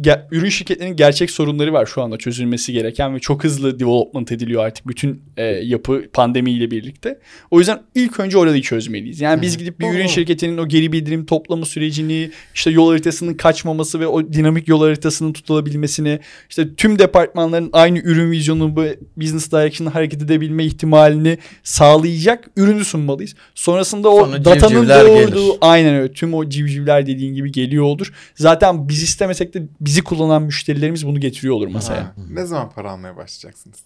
ge- 0.00 0.20
ürün 0.30 0.48
şirketlerinin 0.48 0.96
gerçek 0.96 1.30
sorunları 1.30 1.72
var 1.72 1.86
şu 1.86 2.02
anda 2.02 2.16
çözülmesi 2.16 2.72
gereken 2.72 3.14
ve 3.14 3.18
çok 3.18 3.44
hızlı 3.44 3.80
development 3.80 4.32
ediliyor 4.32 4.64
artık 4.64 4.88
bütün 4.88 5.22
e, 5.36 5.44
yapı 5.44 6.04
pandemiyle 6.12 6.70
birlikte. 6.70 7.18
O 7.50 7.58
yüzden 7.58 7.82
ilk 7.94 8.20
önce 8.20 8.38
orayı 8.38 8.62
çözmeliyiz. 8.62 9.20
Yani 9.20 9.42
biz 9.42 9.58
gidip 9.58 9.80
bir 9.80 9.86
ürün 9.86 10.06
şirketinin 10.06 10.58
o 10.58 10.68
geri 10.68 10.92
bildirim 10.92 11.26
toplama 11.26 11.66
sürecini, 11.66 12.30
işte 12.54 12.70
yol 12.70 12.88
haritasının 12.90 13.34
kaçmaması 13.34 14.00
ve 14.00 14.06
o 14.06 14.32
dinamik 14.32 14.68
yol 14.68 14.80
haritasının 14.80 15.32
tutulabilmesini, 15.32 16.18
işte 16.50 16.74
tüm 16.74 16.98
departmanların 16.98 17.70
aynı 17.72 17.98
ürün 17.98 18.30
vizyonu 18.30 18.76
ve 18.76 18.98
business 19.16 19.52
direction'ı 19.52 19.90
hareket 19.90 20.22
edebilme 20.22 20.64
ihtimalini 20.64 21.38
sağlayacak 21.62 22.50
ürünü 22.56 22.84
sunmalıyız. 22.84 23.34
Sonrasında 23.54 24.08
o 24.08 24.24
Sonra 24.24 24.44
datanın 24.44 24.88
doğurduğu 24.88 25.46
gelir. 25.46 25.58
aynen 25.60 25.94
öyle 25.94 26.12
tüm 26.12 26.34
o 26.34 26.48
civcivler 26.48 27.06
dediğin 27.06 27.34
gibi 27.34 27.52
geliyor 27.52 27.84
olur. 27.84 28.12
Zaten 28.34 28.88
biz 28.88 29.02
istemesek 29.02 29.54
de 29.54 29.62
bizi 29.86 30.04
kullanan 30.04 30.42
müşterilerimiz 30.42 31.06
bunu 31.06 31.20
getiriyor 31.20 31.54
olur 31.54 31.68
masaya. 31.68 32.00
Ha, 32.00 32.12
Ne 32.30 32.44
zaman 32.46 32.70
para 32.70 32.90
almaya 32.90 33.16
başlayacaksınız? 33.16 33.76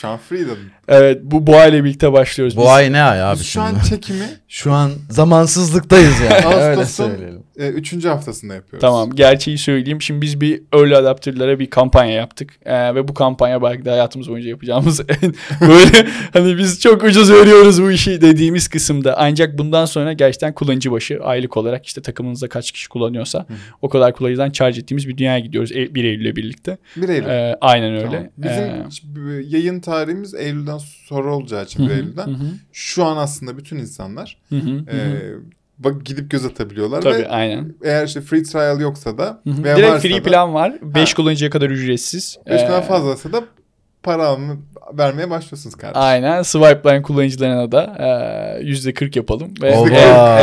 Şu 0.00 0.08
an 0.08 0.18
free 0.28 0.38
dedim. 0.40 0.70
Evet 0.88 1.20
bu 1.22 1.46
bu 1.46 1.56
ayla 1.56 1.84
birlikte 1.84 2.12
başlıyoruz. 2.12 2.56
Bu 2.56 2.60
biz. 2.60 2.68
ay 2.68 2.92
ne 2.92 3.02
ay 3.02 3.22
abi 3.22 3.38
Biz 3.38 3.46
şu 3.46 3.60
an 3.62 3.74
çekimi 3.88 4.24
Şu 4.48 4.72
an 4.72 4.90
zamansızlıktayız 5.10 6.20
yani. 6.20 6.54
Öyle 6.54 6.66
Ağustos'un 6.80 7.04
söyleyelim. 7.10 7.42
e, 7.58 7.68
üçüncü 7.68 8.08
haftasında 8.08 8.54
yapıyoruz. 8.54 8.80
Tamam 8.80 9.10
gerçeği 9.10 9.58
söyleyeyim. 9.58 10.02
Şimdi 10.02 10.22
biz 10.22 10.40
bir 10.40 10.62
early 10.72 10.96
adapter'lara 10.96 11.58
bir 11.58 11.70
kampanya 11.70 12.12
yaptık. 12.14 12.58
Ee, 12.64 12.94
ve 12.94 13.08
bu 13.08 13.14
kampanya 13.14 13.62
belki 13.62 13.84
de 13.84 13.90
hayatımız 13.90 14.28
boyunca 14.30 14.48
yapacağımız 14.48 15.00
en 15.22 15.34
böyle 15.68 16.08
hani 16.32 16.58
biz 16.58 16.80
çok 16.80 17.02
ucuz 17.04 17.32
veriyoruz 17.32 17.82
bu 17.82 17.90
işi 17.90 18.20
dediğimiz 18.20 18.68
kısımda. 18.68 19.14
Ancak 19.18 19.58
bundan 19.58 19.84
sonra 19.84 20.12
gerçekten 20.12 20.54
kullanıcı 20.54 20.92
başı 20.92 21.18
aylık 21.22 21.56
olarak 21.56 21.86
işte 21.86 22.02
takımınızda 22.02 22.48
kaç 22.48 22.72
kişi 22.72 22.88
kullanıyorsa 22.88 23.46
o 23.82 23.88
kadar 23.88 24.12
kullanıcıdan 24.12 24.50
charge 24.50 24.80
ettiğimiz 24.80 25.08
bir 25.08 25.16
dünyaya 25.18 25.40
gidiyoruz 25.48 25.72
e- 25.72 25.94
1 25.94 26.04
Eylül'le 26.04 26.36
birlikte. 26.36 26.78
1 26.96 27.08
Eylül. 27.08 27.26
Ee, 27.26 27.56
aynen 27.60 27.92
öyle. 27.94 28.04
Tamam. 28.06 28.26
Bizim 28.36 28.64
Ee, 29.30 29.42
yayın 29.48 29.80
tarihimiz 29.80 30.34
Eylül'den 30.34 30.78
sonra 30.78 31.34
olacağı 31.34 31.64
için 31.64 31.82
1 31.86 31.90
hı 31.90 31.94
hı, 31.94 31.98
Eylül'den. 31.98 32.26
hı 32.26 32.36
Şu 32.72 33.04
an 33.04 33.16
aslında 33.16 33.58
bütün 33.58 33.76
insanlar 33.78 34.38
hı 34.48 34.56
hı, 34.56 34.70
e, 34.96 34.96
bak 35.78 36.04
gidip 36.04 36.30
göz 36.30 36.44
atabiliyorlar 36.44 37.02
Tabii 37.02 37.14
ve 37.14 37.28
aynen. 37.28 37.74
eğer 37.84 38.06
işte 38.06 38.20
free 38.20 38.42
trial 38.42 38.80
yoksa 38.80 39.18
da 39.18 39.42
veya 39.46 39.76
Direkt 39.76 39.90
varsa 39.92 40.08
free 40.08 40.16
da 40.18 40.22
plan 40.22 40.54
var. 40.54 40.74
5 40.82 41.10
Ha. 41.12 41.16
kullanıcıya 41.16 41.50
kadar 41.50 41.70
ücretsiz. 41.70 42.38
5 42.46 42.62
Ee, 42.62 42.66
kadar 42.66 42.86
fazlası 42.86 43.32
da 43.32 43.44
para 44.02 44.26
alma, 44.26 44.56
vermeye 44.92 45.30
başlıyorsunuz 45.30 45.74
kardeşim. 45.74 46.02
Aynen. 46.02 46.42
Swipeline 46.42 47.02
kullanıcılarına 47.02 47.72
da 47.72 47.82
e, 48.60 48.62
%40 48.62 49.18
yapalım. 49.18 49.54
Ve 49.62 49.68
en, 49.68 49.86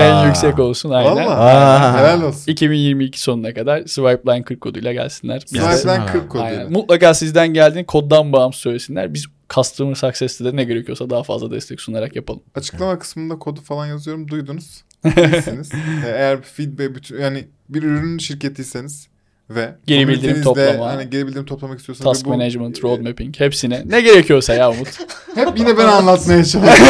en 0.01 0.27
yüksek 0.27 0.59
olsun 0.59 0.89
aynen. 0.89 1.15
Valla. 1.15 1.97
Helal 1.99 2.21
olsun. 2.21 2.51
2022 2.51 3.21
sonuna 3.21 3.53
kadar 3.53 3.81
Swipeline 3.85 4.43
40 4.43 4.61
koduyla 4.61 4.93
gelsinler. 4.93 5.43
Biz 5.45 5.53
de- 5.53 5.71
Swipeline 5.71 5.97
Ha. 5.97 6.05
40 6.05 6.35
Aynen. 6.35 6.49
koduyla. 6.49 6.69
Mutlaka 6.69 7.13
sizden 7.13 7.47
geldiğini 7.47 7.85
koddan 7.85 8.33
bağımsız 8.33 8.61
söylesinler. 8.61 9.13
Biz 9.13 9.25
Customer 9.49 9.95
Success'te 9.95 10.45
de 10.45 10.55
ne 10.55 10.63
gerekiyorsa 10.63 11.09
daha 11.09 11.23
fazla 11.23 11.51
destek 11.51 11.81
sunarak 11.81 12.15
yapalım. 12.15 12.41
Açıklama 12.55 12.99
kısmında 12.99 13.39
kodu 13.39 13.61
falan 13.61 13.85
yazıyorum. 13.85 14.27
Duydunuz. 14.27 14.83
İyisiniz. 15.33 15.71
Ee, 15.73 16.09
Eğer 16.09 16.41
feedback 16.41 16.95
bütün 16.95 17.21
yani 17.21 17.47
bir 17.69 17.83
ürün 17.83 18.17
şirketiyseniz 18.17 19.07
ve 19.49 19.75
Geri 19.87 20.07
bildirim 20.07 20.41
toplama. 20.41 20.87
Hani 20.87 21.09
geri 21.09 21.27
bildirim 21.27 21.45
toplamak 21.45 21.79
istiyorsanız 21.79 22.13
Task 22.13 22.25
bu- 22.25 22.29
Management, 22.29 22.83
Road 22.83 22.99
Mapping 22.99 23.39
hepsine. 23.39 23.83
Ne 23.85 24.01
gerekiyorsa 24.01 24.53
ya 24.53 24.69
Umut. 24.71 24.87
Hep 25.35 25.59
yine 25.59 25.77
ben 25.77 25.85
anlatmaya 25.85 26.45
çalışıyorum. 26.45 26.83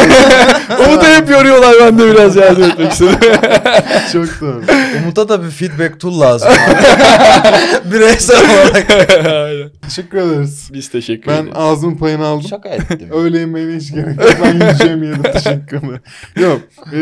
Umut'u 0.88 1.06
hep 1.06 1.30
yoruyorlar 1.30 1.74
ben 1.80 1.98
de 1.98 2.06
biraz 2.12 2.36
yardım 2.36 2.62
etmek 2.62 2.92
istedim. 2.92 3.16
Çok 4.12 4.40
doğru. 4.40 4.62
Umut'a 5.02 5.28
da 5.28 5.44
bir 5.44 5.50
feedback 5.50 6.00
tool 6.00 6.20
lazım. 6.20 6.48
Bireysel 7.92 8.36
olarak. 8.44 8.90
Aynen. 9.26 9.70
Teşekkür 9.82 10.18
ederiz. 10.18 10.70
Biz 10.72 10.88
teşekkür 10.88 11.30
Ben 11.30 11.36
ederiz. 11.42 11.52
ağzımın 11.56 11.96
payını 11.96 12.26
aldım. 12.26 12.48
Şaka 12.48 12.68
ettim. 12.68 13.08
Öğle 13.12 13.38
yemeğine 13.38 13.76
hiç 13.76 13.92
gerek 13.92 14.20
yok. 14.20 14.36
Ben 14.44 14.54
yiyeceğimi 14.54 15.06
yedim. 15.06 15.22
Teşekkür 15.22 15.76
ederim. 15.78 16.00
Yok. 16.36 16.60
E, 16.92 16.98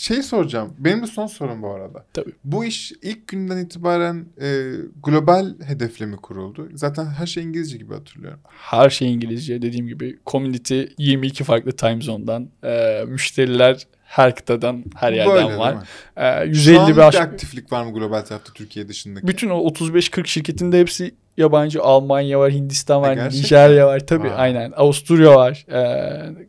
şey 0.00 0.22
soracağım. 0.22 0.74
Benim 0.78 1.02
de 1.02 1.06
son 1.06 1.26
sorum 1.26 1.62
bu 1.62 1.70
arada. 1.70 2.04
Tabii. 2.14 2.32
Bu 2.44 2.64
iş 2.64 2.92
ilk 3.02 3.28
günden 3.28 3.56
itibaren 3.64 4.26
e, 4.40 4.46
global 5.04 5.54
hedefle 5.64 6.06
mi 6.06 6.16
kuruldu? 6.16 6.68
Zaten 6.74 7.06
her 7.06 7.26
şey 7.26 7.42
İngilizce 7.44 7.76
gibi 7.78 7.94
hatırlıyorum. 7.94 8.40
Her 8.48 8.90
şey 8.90 9.12
İngilizce 9.14 9.62
dediğim 9.62 9.86
gibi 9.86 10.18
community 10.26 10.82
22 10.98 11.44
farklı 11.44 11.72
time 11.72 12.00
zone'dan 12.00 12.48
e, 12.64 13.04
müşteriler 13.08 13.86
her 14.04 14.34
kıtadan 14.36 14.84
her 14.96 15.12
yerden 15.12 15.34
Böyle, 15.34 15.56
var. 15.58 15.76
E, 16.16 16.44
Şu 16.44 16.48
150 16.70 16.78
an 16.78 16.88
bir 16.88 16.96
aş- 16.98 17.14
aktiflik 17.16 17.72
var 17.72 17.84
mı 17.84 17.92
global 17.92 18.20
tarafta 18.20 18.52
Türkiye 18.52 18.88
dışındaki? 18.88 19.26
bütün 19.28 19.48
o 19.50 19.58
35-40 19.68 20.26
şirketinde 20.26 20.80
hepsi 20.80 21.14
yabancı 21.36 21.82
Almanya 21.82 22.38
var, 22.40 22.52
Hindistan 22.52 23.02
var, 23.02 23.14
gerçekten? 23.14 23.40
Nijerya 23.42 23.86
var 23.86 24.06
tabii 24.06 24.28
Vay. 24.28 24.34
aynen. 24.36 24.72
Avusturya 24.76 25.34
var. 25.34 25.66
E, 25.72 25.80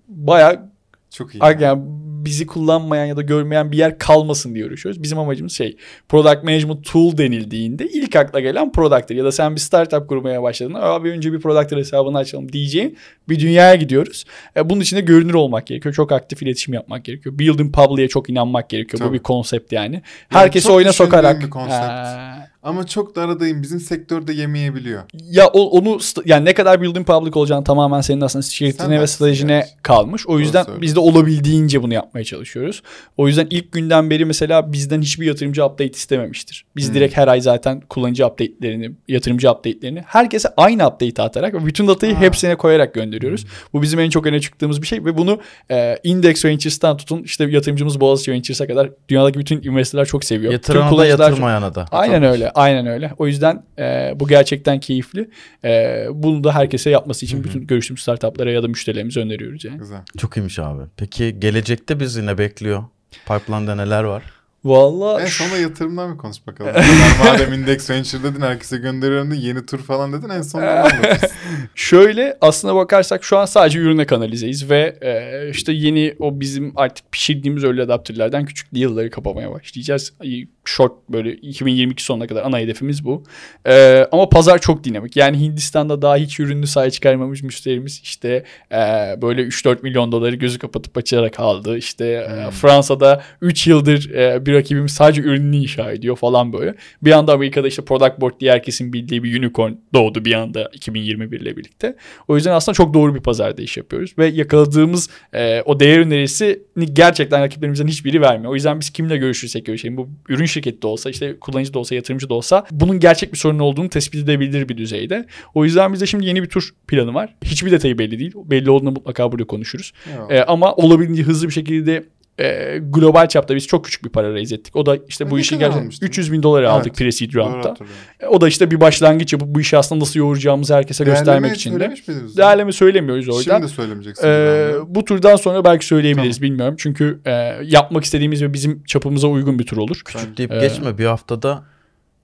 bayağı 0.08 0.70
Çok 1.10 1.36
iyi. 1.36 1.40
yani 1.60 1.82
bizi 2.26 2.48
kullanmayan 2.48 3.06
ya 3.06 3.18
da 3.18 3.22
görmeyen 3.22 3.72
bir 3.72 3.78
yer 3.78 3.98
kalmasın 3.98 4.56
diye 4.56 4.66
uğraşıyoruz. 4.66 5.04
Bizim 5.04 5.20
amacımız 5.20 5.54
şey 5.54 5.78
product 6.10 6.44
management 6.44 6.86
tool 6.86 7.18
denildiğinde 7.18 7.88
ilk 7.88 8.16
akla 8.16 8.40
gelen 8.40 8.72
product'tır. 8.72 9.16
Ya 9.16 9.24
da 9.24 9.32
sen 9.32 9.56
bir 9.56 9.60
startup 9.60 10.10
kurmaya 10.10 10.44
başladın. 10.44 10.74
Abi 10.74 11.10
önce 11.10 11.34
bir 11.34 11.40
product'ır 11.40 11.78
hesabını 11.78 12.18
açalım 12.18 12.52
diyeceğin 12.52 12.98
bir 13.30 13.40
dünyaya 13.40 13.76
gidiyoruz. 13.76 14.26
E, 14.58 14.70
bunun 14.70 14.82
için 14.82 14.98
de 14.98 15.02
görünür 15.02 15.34
olmak 15.34 15.68
gerekiyor. 15.68 15.96
Çok 15.96 16.12
aktif 16.12 16.42
iletişim 16.44 16.74
yapmak 16.74 17.06
gerekiyor. 17.06 17.40
Building 17.40 17.76
public'e 17.76 18.08
çok 18.08 18.30
inanmak 18.30 18.70
gerekiyor. 18.70 19.00
Tabii. 19.00 19.10
Bu 19.10 19.14
bir 19.14 19.20
konsept 19.20 19.72
yani. 19.72 20.02
Herkesi 20.30 20.68
çok 20.68 20.76
oyuna 20.76 20.94
sokarak. 20.94 21.42
bir 21.42 21.50
konsept. 21.50 21.84
Ee, 21.84 22.50
Ama 22.64 22.88
çok 22.88 23.16
da 23.16 23.22
aradayım. 23.22 23.62
Bizim 23.62 23.80
sektörde 23.80 24.34
yemeyebiliyor. 24.34 25.02
ya 25.32 25.48
o, 25.48 25.62
onu 25.80 25.90
st- 25.90 26.22
yani 26.26 26.46
ne 26.46 26.54
kadar 26.54 26.82
building 26.82 27.08
public 27.08 27.32
olacağını 27.40 27.64
tamamen 27.64 28.02
senin 28.02 28.22
aslında 28.22 28.44
şirketine 28.44 28.90
ve 28.90 28.96
haklısın 28.96 29.16
stratejine 29.16 29.52
gerçi. 29.54 29.72
kalmış. 29.84 30.28
O 30.28 30.40
yüzden 30.40 30.66
biz 30.82 30.96
de 30.96 31.00
olabildiğince 31.00 31.84
bunu 31.84 31.94
yapmaya 31.94 32.24
çalışıyoruz. 32.24 32.84
O 33.18 33.28
yüzden 33.28 33.48
ilk 33.50 33.72
günden 33.72 34.10
beri 34.10 34.26
mesela 34.26 34.74
bizden 34.74 35.02
hiçbir 35.02 35.26
yatırımcı 35.26 35.66
update 35.66 35.92
istememiştir. 35.92 36.66
Biz 36.76 36.88
Hmm. 36.88 36.96
direkt 36.96 37.18
her 37.18 37.28
ay 37.28 37.42
zaten 37.42 37.82
kullanıcı 37.90 38.26
update'lerini, 38.28 38.92
yatırımcı 39.08 39.52
update'lerini 39.52 40.04
herkese 40.06 40.50
aynı 40.58 40.88
update 40.88 41.22
atarak 41.24 41.54
ve 41.54 41.66
bütün 41.66 41.88
datayı 41.88 42.14
Ha. 42.16 42.22
hepsine 42.22 42.56
koyarak 42.56 42.94
gönderiyoruz. 42.94 43.46
Bu 43.74 43.82
bizim 43.82 44.00
en 44.00 44.10
çok 44.10 44.26
öne 44.26 44.40
çıktığımız 44.40 44.82
bir 44.82 44.88
şey 44.88 45.06
ve 45.06 45.18
bunu 45.18 45.40
e, 45.72 45.98
Index 46.04 46.46
Ventures'tan 46.46 46.98
tutun 46.98 47.24
işte 47.24 47.44
yatırımcımız 47.50 48.00
Boğaziçi 48.02 48.32
Ventures'a 48.32 48.68
kadar 48.68 48.90
dünyadaki 49.10 49.40
bütün 49.40 49.62
investorlar 49.64 50.06
çok 50.06 50.24
seviyor. 50.24 50.50
Tüm 50.52 50.54
Yatırana 50.54 50.86
da 50.86 50.90
kullanıcılar 50.90 51.18
çok- 51.18 51.30
yatırmayana 51.30 51.76
da. 51.76 51.86
Aynen 51.92 52.24
öyle. 52.24 52.49
Aynen 52.56 52.88
öyle. 52.88 53.12
O 53.18 53.28
yüzden 53.28 53.64
e, 53.80 54.14
bu 54.16 54.28
gerçekten 54.28 54.80
keyifli. 54.80 55.30
E, 55.64 56.06
bunu 56.12 56.44
da 56.44 56.56
herkese 56.56 56.90
yapması 56.90 57.26
için 57.26 57.44
bütün 57.44 57.68
görüştüğümüz 57.68 58.02
startuplara 58.02 58.52
ya 58.52 58.64
da 58.64 58.68
müşterilerimize 58.68 59.20
öneriyoruz 59.20 59.66
yani. 59.66 59.78
Güzel. 59.78 60.02
Çok 60.18 60.38
iyiymiş 60.38 60.60
abi. 60.60 60.84
Peki 60.98 61.40
gelecekte 61.40 62.00
bizi 62.00 62.26
ne 62.26 62.38
bekliyor? 62.38 62.84
Pipeline'da 63.12 63.76
neler 63.76 64.04
var? 64.04 64.24
Vallahi 64.64 65.24
En 65.24 65.28
sonunda 65.28 65.58
yatırımdan 65.58 66.10
mı 66.10 66.18
konuş 66.18 66.38
bakalım? 66.48 66.72
Ben 66.76 67.32
madem 67.34 67.54
Index 67.54 67.90
Venture 67.90 68.24
dedin 68.24 68.42
herkese 68.42 68.78
gönderiyorum 68.78 69.32
da 69.32 69.36
yeni 69.36 69.66
tur 69.66 69.80
falan 69.80 70.14
dedin 70.14 70.30
en 70.30 70.42
sonunda 70.42 70.90
şöyle 71.76 72.38
aslına 72.42 72.76
bakarsak 72.76 73.24
şu 73.24 73.38
an 73.38 73.46
sadece 73.46 73.80
ürüne 73.80 74.06
kanalizeyiz 74.06 74.70
ve 74.70 74.98
e, 75.02 75.50
işte 75.50 75.72
yeni 75.74 76.16
o 76.20 76.40
bizim 76.40 76.74
artık 76.76 77.12
pişirdiğimiz 77.12 77.64
öyle 77.64 77.82
adaptörlerden 77.82 78.46
küçük 78.46 78.76
deal'ları 78.76 79.10
kapamaya 79.10 79.52
başlayacağız. 79.52 80.14
Ay, 80.22 80.48
Short 80.66 80.92
böyle 81.10 81.32
2022 81.34 82.04
sonuna 82.04 82.28
kadar 82.28 82.44
ana 82.44 82.60
hedefimiz 82.60 83.06
bu. 83.06 83.24
E, 83.68 84.06
ama 84.12 84.30
pazar 84.30 84.60
çok 84.62 84.84
dinamik. 84.84 85.16
Yani 85.16 85.40
Hindistan'da 85.40 86.02
daha 86.02 86.16
hiç 86.16 86.40
ürünü 86.40 86.68
sahaya 86.68 86.92
çıkarmamış 86.92 87.44
müşterimiz 87.44 88.02
işte 88.04 88.44
e, 88.72 88.78
böyle 89.22 89.42
3-4 89.42 89.82
milyon 89.84 90.12
doları 90.12 90.36
gözü 90.36 90.60
kapatıp 90.60 90.98
açarak 90.98 91.40
aldı. 91.40 91.78
İşte 91.78 92.06
e, 92.06 92.40
Hmm. 92.40 92.52
Fransa'da 92.52 93.24
3 93.42 93.68
yıldır 93.68 94.10
e, 94.14 94.46
bir 94.50 94.54
rakibimiz 94.54 94.92
sadece 94.92 95.22
ürününü 95.22 95.56
inşa 95.56 95.92
ediyor 95.92 96.16
falan 96.16 96.54
böyle. 96.54 96.76
Bir 97.02 97.12
anda 97.12 97.34
Amerika'da 97.34 97.68
işte 97.68 97.82
Product 97.82 98.22
Board 98.22 98.40
diye 98.40 98.52
herkesin 98.52 98.94
bildiği 98.94 99.24
bir 99.24 99.40
unicorn 99.40 99.72
doğdu 99.94 100.26
bir 100.26 100.34
anda 100.34 100.70
2021 100.74 101.42
ile 101.42 101.58
birlikte. 101.58 101.96
O 102.28 102.36
yüzden 102.36 102.52
aslında 102.52 102.76
çok 102.76 102.94
doğru 102.94 103.16
bir 103.16 103.20
pazarda 103.20 103.62
iş 103.62 103.78
yapıyoruz 103.78 104.14
ve 104.18 104.28
yakaladığımız 104.28 105.10
e, 105.34 105.62
o 105.62 105.80
değer 105.80 106.00
önerisini 106.00 106.94
gerçekten 106.94 107.42
rakiplerimizden 107.42 107.88
hiçbiri 107.88 108.22
vermiyor. 108.22 108.52
O 108.52 108.56
yüzden 108.56 108.80
biz 108.80 108.90
kimle 108.90 109.18
görüşürsek 109.18 109.66
görüşelim 109.66 109.98
bu 109.98 110.10
ürün 110.30 110.46
şirketi 110.46 110.82
de 110.82 110.88
olsa 110.88 111.10
işte 111.10 111.40
kullanıcı 111.40 111.74
da 111.74 111.80
olsa 111.80 111.96
yatırımcı 111.96 112.30
da 112.30 112.34
olsa 112.34 112.66
bunun 112.72 113.00
gerçek 113.00 113.34
bir 113.34 113.38
sorun 113.38 113.60
olduğunu 113.60 113.90
tespit 113.90 114.24
edebilir 114.24 114.70
bir 114.70 114.78
düzeyde. 114.78 115.26
O 115.54 115.66
yüzden 115.66 115.94
bizde 115.94 116.06
şimdi 116.06 116.26
yeni 116.26 116.44
bir 116.44 116.50
tur 116.50 116.70
planı 116.88 117.14
var. 117.14 117.36
Hiçbir 117.44 117.72
detayı 117.72 117.98
belli 117.98 118.20
değil. 118.20 118.34
Belli 118.36 118.70
olduğunda 118.70 118.92
mutlaka 118.92 119.32
burada 119.32 119.44
konuşuruz. 119.44 119.92
Eyvallah. 120.12 120.32
E, 120.32 120.44
ama 120.44 120.76
olabildiğince 120.76 121.24
hızlı 121.24 121.48
bir 121.48 121.54
şekilde 121.54 122.04
e, 122.40 122.80
global 122.90 123.28
çapta 123.28 123.56
biz 123.56 123.68
çok 123.68 123.86
küçük 123.86 124.04
bir 124.04 124.10
para 124.10 124.34
raise 124.34 124.56
ettik. 124.56 124.76
O 124.76 124.86
da 124.86 124.98
işte 125.08 125.32
bu 125.32 125.36
Ne 125.38 125.42
işi 125.42 125.58
gerçekten 125.58 125.82
almıştın? 125.82 126.06
300 126.06 126.32
bin 126.32 126.44
dolar 126.44 126.64
aldık 126.64 127.02
Evet, 127.02 127.14
pre-seed 127.14 127.36
round'da. 127.36 127.76
E, 128.20 128.28
O 128.28 128.42
da 128.42 128.48
işte 128.48 128.72
bir 128.72 128.82
başlangıç 128.82 129.34
yapıp 129.34 129.48
bu 129.48 129.62
işi 129.62 129.78
aslında 129.78 130.02
nasıl 130.02 130.20
yoğuracağımızı 130.20 130.76
herkese 130.76 131.04
göstermek 131.04 131.56
için 131.56 131.80
de. 131.80 131.94
Değerleme 132.38 132.72
söylemiyoruz 132.72 133.30
orada. 133.30 133.42
Şimdi 133.44 133.68
söylemeyeceksin. 133.68 134.28
Ee, 134.28 134.30
herhalde. 134.30 134.96
bu 134.96 135.06
turdan 135.06 135.36
sonra 135.36 135.64
belki 135.66 135.86
söyleyebiliriz 135.86 136.42
bilmiyorum. 136.42 136.76
Çünkü 136.78 137.20
e, 137.26 137.32
yapmak 137.64 138.04
istediğimiz 138.04 138.42
ve 138.44 138.54
bizim 138.54 138.84
çapımıza 138.84 139.28
uygun 139.28 139.60
bir 139.60 139.66
tur 139.66 139.78
olur. 139.78 140.02
Küçük 140.06 140.38
deyip 140.38 140.52
Ee, 140.52 140.60
geçme 140.60 140.98
bir 140.98 141.06
haftada 141.06 141.64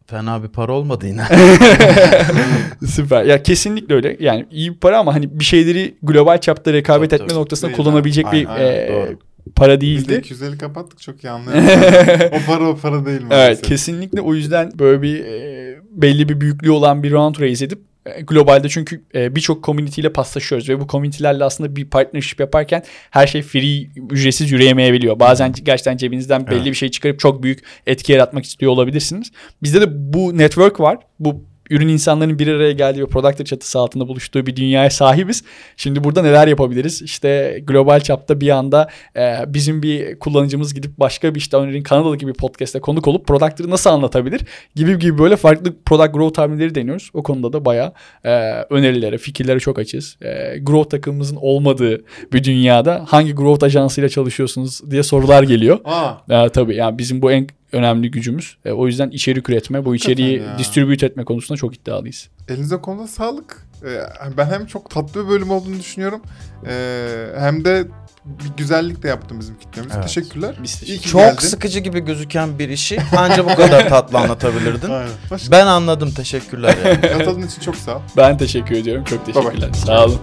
fena 0.08 0.44
bir 0.44 0.48
para 0.48 0.72
olmadı 0.72 1.08
yine. 1.08 1.24
Süper. 2.88 3.24
Ya 3.24 3.44
kesinlikle 3.44 3.96
öyle. 3.96 4.18
Yani 4.20 4.46
iyi 4.52 4.74
bir 4.74 4.78
para 4.80 5.00
ama 5.00 5.16
hani 5.16 5.40
bir 5.40 5.44
şeyleri 5.46 5.96
global 6.04 6.38
çapta 6.42 6.74
rekabet 6.74 7.10
Tabii, 7.10 7.16
etme 7.22 7.28
tabii. 7.28 7.40
noktasında 7.40 7.68
Değil, 7.70 7.78
kullanabilecek 7.78 8.32
bir 8.32 8.48
aynen, 8.56 8.66
e, 8.66 8.90
doğru. 8.94 9.20
Para 9.56 9.82
Biz 9.82 10.08
de 10.08 10.10
değildi. 10.10 10.20
250 10.20 10.58
kapattık 10.58 11.02
çok 11.02 11.24
iyi 11.24 11.30
anlıyorum. 11.30 11.64
o 12.32 12.52
para 12.52 12.70
o 12.70 12.78
para 12.78 13.06
değil 13.06 13.22
maalesef. 13.22 13.50
Evet 13.50 13.62
kesinlikle 13.62 14.22
o 14.22 14.34
yüzden 14.34 14.72
böyle 14.80 15.02
bir 15.02 15.26
e, 15.26 15.80
belli 15.92 16.30
bir 16.30 16.42
büyüklüğü 16.42 16.72
olan 16.72 17.04
bir 17.04 17.12
round 17.12 17.40
raise 17.40 17.66
edip 17.66 17.80
e, 18.06 18.22
globalde 18.22 18.70
çünkü 18.70 19.04
e, 19.16 19.36
birçok 19.36 19.64
community 19.64 20.02
ile 20.02 20.14
paslaşıyoruz 20.14 20.70
ve 20.70 20.82
bu 20.82 20.88
community'lerle 20.88 21.44
aslında 21.44 21.76
bir 21.76 21.90
partnership 21.90 22.40
yaparken 22.40 22.84
her 23.12 23.28
şey 23.28 23.42
free 23.42 23.88
ücretsiz 24.12 24.52
yürüyemeyebiliyor. 24.52 25.20
Bazen 25.20 25.54
gerçekten 25.64 25.98
cebinizden 25.98 26.48
belli 26.48 26.56
Evet. 26.56 26.66
bir 26.66 26.74
şey 26.74 26.90
çıkarıp 26.90 27.20
çok 27.20 27.44
büyük 27.44 27.60
etki 27.88 28.12
yaratmak 28.12 28.46
istiyor 28.46 28.72
olabilirsiniz. 28.72 29.32
Bizde 29.64 29.82
de 29.82 30.14
bu 30.14 30.38
network 30.38 30.80
var. 30.80 30.98
Bu 31.20 31.44
ürün 31.70 31.88
insanların 31.88 32.40
bir 32.40 32.48
araya 32.48 32.72
geldiği 32.72 33.02
ve 33.02 33.06
Productor 33.08 33.46
çatısı 33.46 33.80
altında 33.80 34.08
buluştuğu 34.08 34.46
bir 34.46 34.56
dünyaya 34.56 34.90
sahibiz. 34.90 35.44
Şimdi 35.78 36.04
burada 36.04 36.22
neler 36.22 36.48
yapabiliriz? 36.48 37.02
İşte 37.02 37.60
global 37.68 38.00
çapta 38.00 38.42
bir 38.42 38.50
anda 38.50 38.90
e, 39.18 39.36
bizim 39.48 39.84
bir 39.84 40.20
kullanıcımız 40.20 40.74
gidip 40.74 40.98
başka 41.00 41.36
bir 41.36 41.40
işte 41.40 41.58
örneğin 41.58 41.84
Kanadalı 41.84 42.20
bir 42.20 42.34
podcast'te 42.34 42.80
konuk 42.80 43.08
olup 43.08 43.28
Productor'ı 43.28 43.70
nasıl 43.70 43.90
anlatabilir 43.90 44.42
gibi 44.76 45.00
gibi 45.00 45.18
böyle 45.18 45.36
farklı 45.36 45.74
product 45.86 46.14
growth 46.14 46.40
hamleleri 46.40 46.76
deniyoruz. 46.76 47.10
O 47.14 47.24
konuda 47.24 47.54
da 47.54 47.66
bayağı 47.66 47.94
e, 48.24 48.30
önerilere, 48.70 49.18
fikirlere 49.18 49.60
çok 49.60 49.80
açız. 49.80 50.18
E, 50.22 50.58
growth 50.62 50.90
takımımızın 50.90 51.38
olmadığı 51.42 52.04
bir 52.34 52.44
dünyada 52.44 53.06
hangi 53.08 53.34
growth 53.34 53.64
ajansıyla 53.64 54.10
çalışıyorsunuz 54.10 54.92
diye 54.92 55.04
sorular 55.04 55.44
geliyor. 55.44 55.80
Aa, 55.86 56.46
E, 56.46 56.50
tabii 56.50 56.76
yani 56.76 56.98
bizim 56.98 57.22
bu 57.22 57.32
en 57.32 57.48
önemli 57.72 58.12
gücümüz. 58.12 58.58
E, 58.66 58.72
o 58.72 58.88
yüzden 58.88 59.10
içerik 59.10 59.50
üretme, 59.50 59.86
bu 59.86 59.96
içeriği 59.96 60.40
ya. 60.40 60.58
distribute 60.60 61.06
etme 61.06 61.26
konusunda 61.26 61.58
çok 61.58 61.76
iddialıyız. 61.76 62.30
elinize 62.50 62.78
konuda 62.78 63.08
sağlık. 63.08 63.66
Ee, 63.86 64.00
ben 64.38 64.46
hem 64.46 64.66
çok 64.66 64.90
tatlı 64.90 65.24
bir 65.26 65.30
bölüm 65.30 65.52
olduğunu 65.52 65.80
düşünüyorum. 65.80 66.22
ee, 66.68 67.28
hem 67.40 67.66
de 67.66 67.88
bir 68.26 68.58
güzellik 68.58 69.04
de 69.04 69.08
yaptın 69.08 69.40
bizim 69.40 69.60
kitlemiz. 69.60 69.92
Evet. 69.96 70.04
Teşekkürler. 70.04 70.56
Biz 70.64 70.84
İyi 70.84 71.00
ki 71.00 71.10
Çok 71.10 71.22
geldin. 71.22 71.48
sıkıcı 71.48 71.80
gibi 71.80 72.00
gözüken 72.00 72.60
bir 72.60 72.70
işi 72.70 73.00
anca 73.18 73.46
bu 73.46 73.56
kadar 73.56 73.90
tatlı 73.90 74.18
anlatabilirdin. 74.18 74.90
Aynen. 74.90 75.10
Ben 75.52 75.68
anladım 75.68 76.12
teşekkürler 76.12 76.76
yani. 76.86 77.02
Katıldığın 77.02 77.48
için 77.48 77.62
çok 77.62 77.76
sağ 77.76 77.96
ol. 77.98 78.02
Ben 78.18 78.38
teşekkür 78.38 78.76
ediyorum. 78.76 79.04
Çok 79.04 79.28
Bye 79.28 79.36
bye. 79.36 79.44
teşekkürler. 79.44 79.74
Sağ 79.74 80.06
olun. 80.06 80.20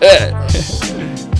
Evet. 0.00 0.34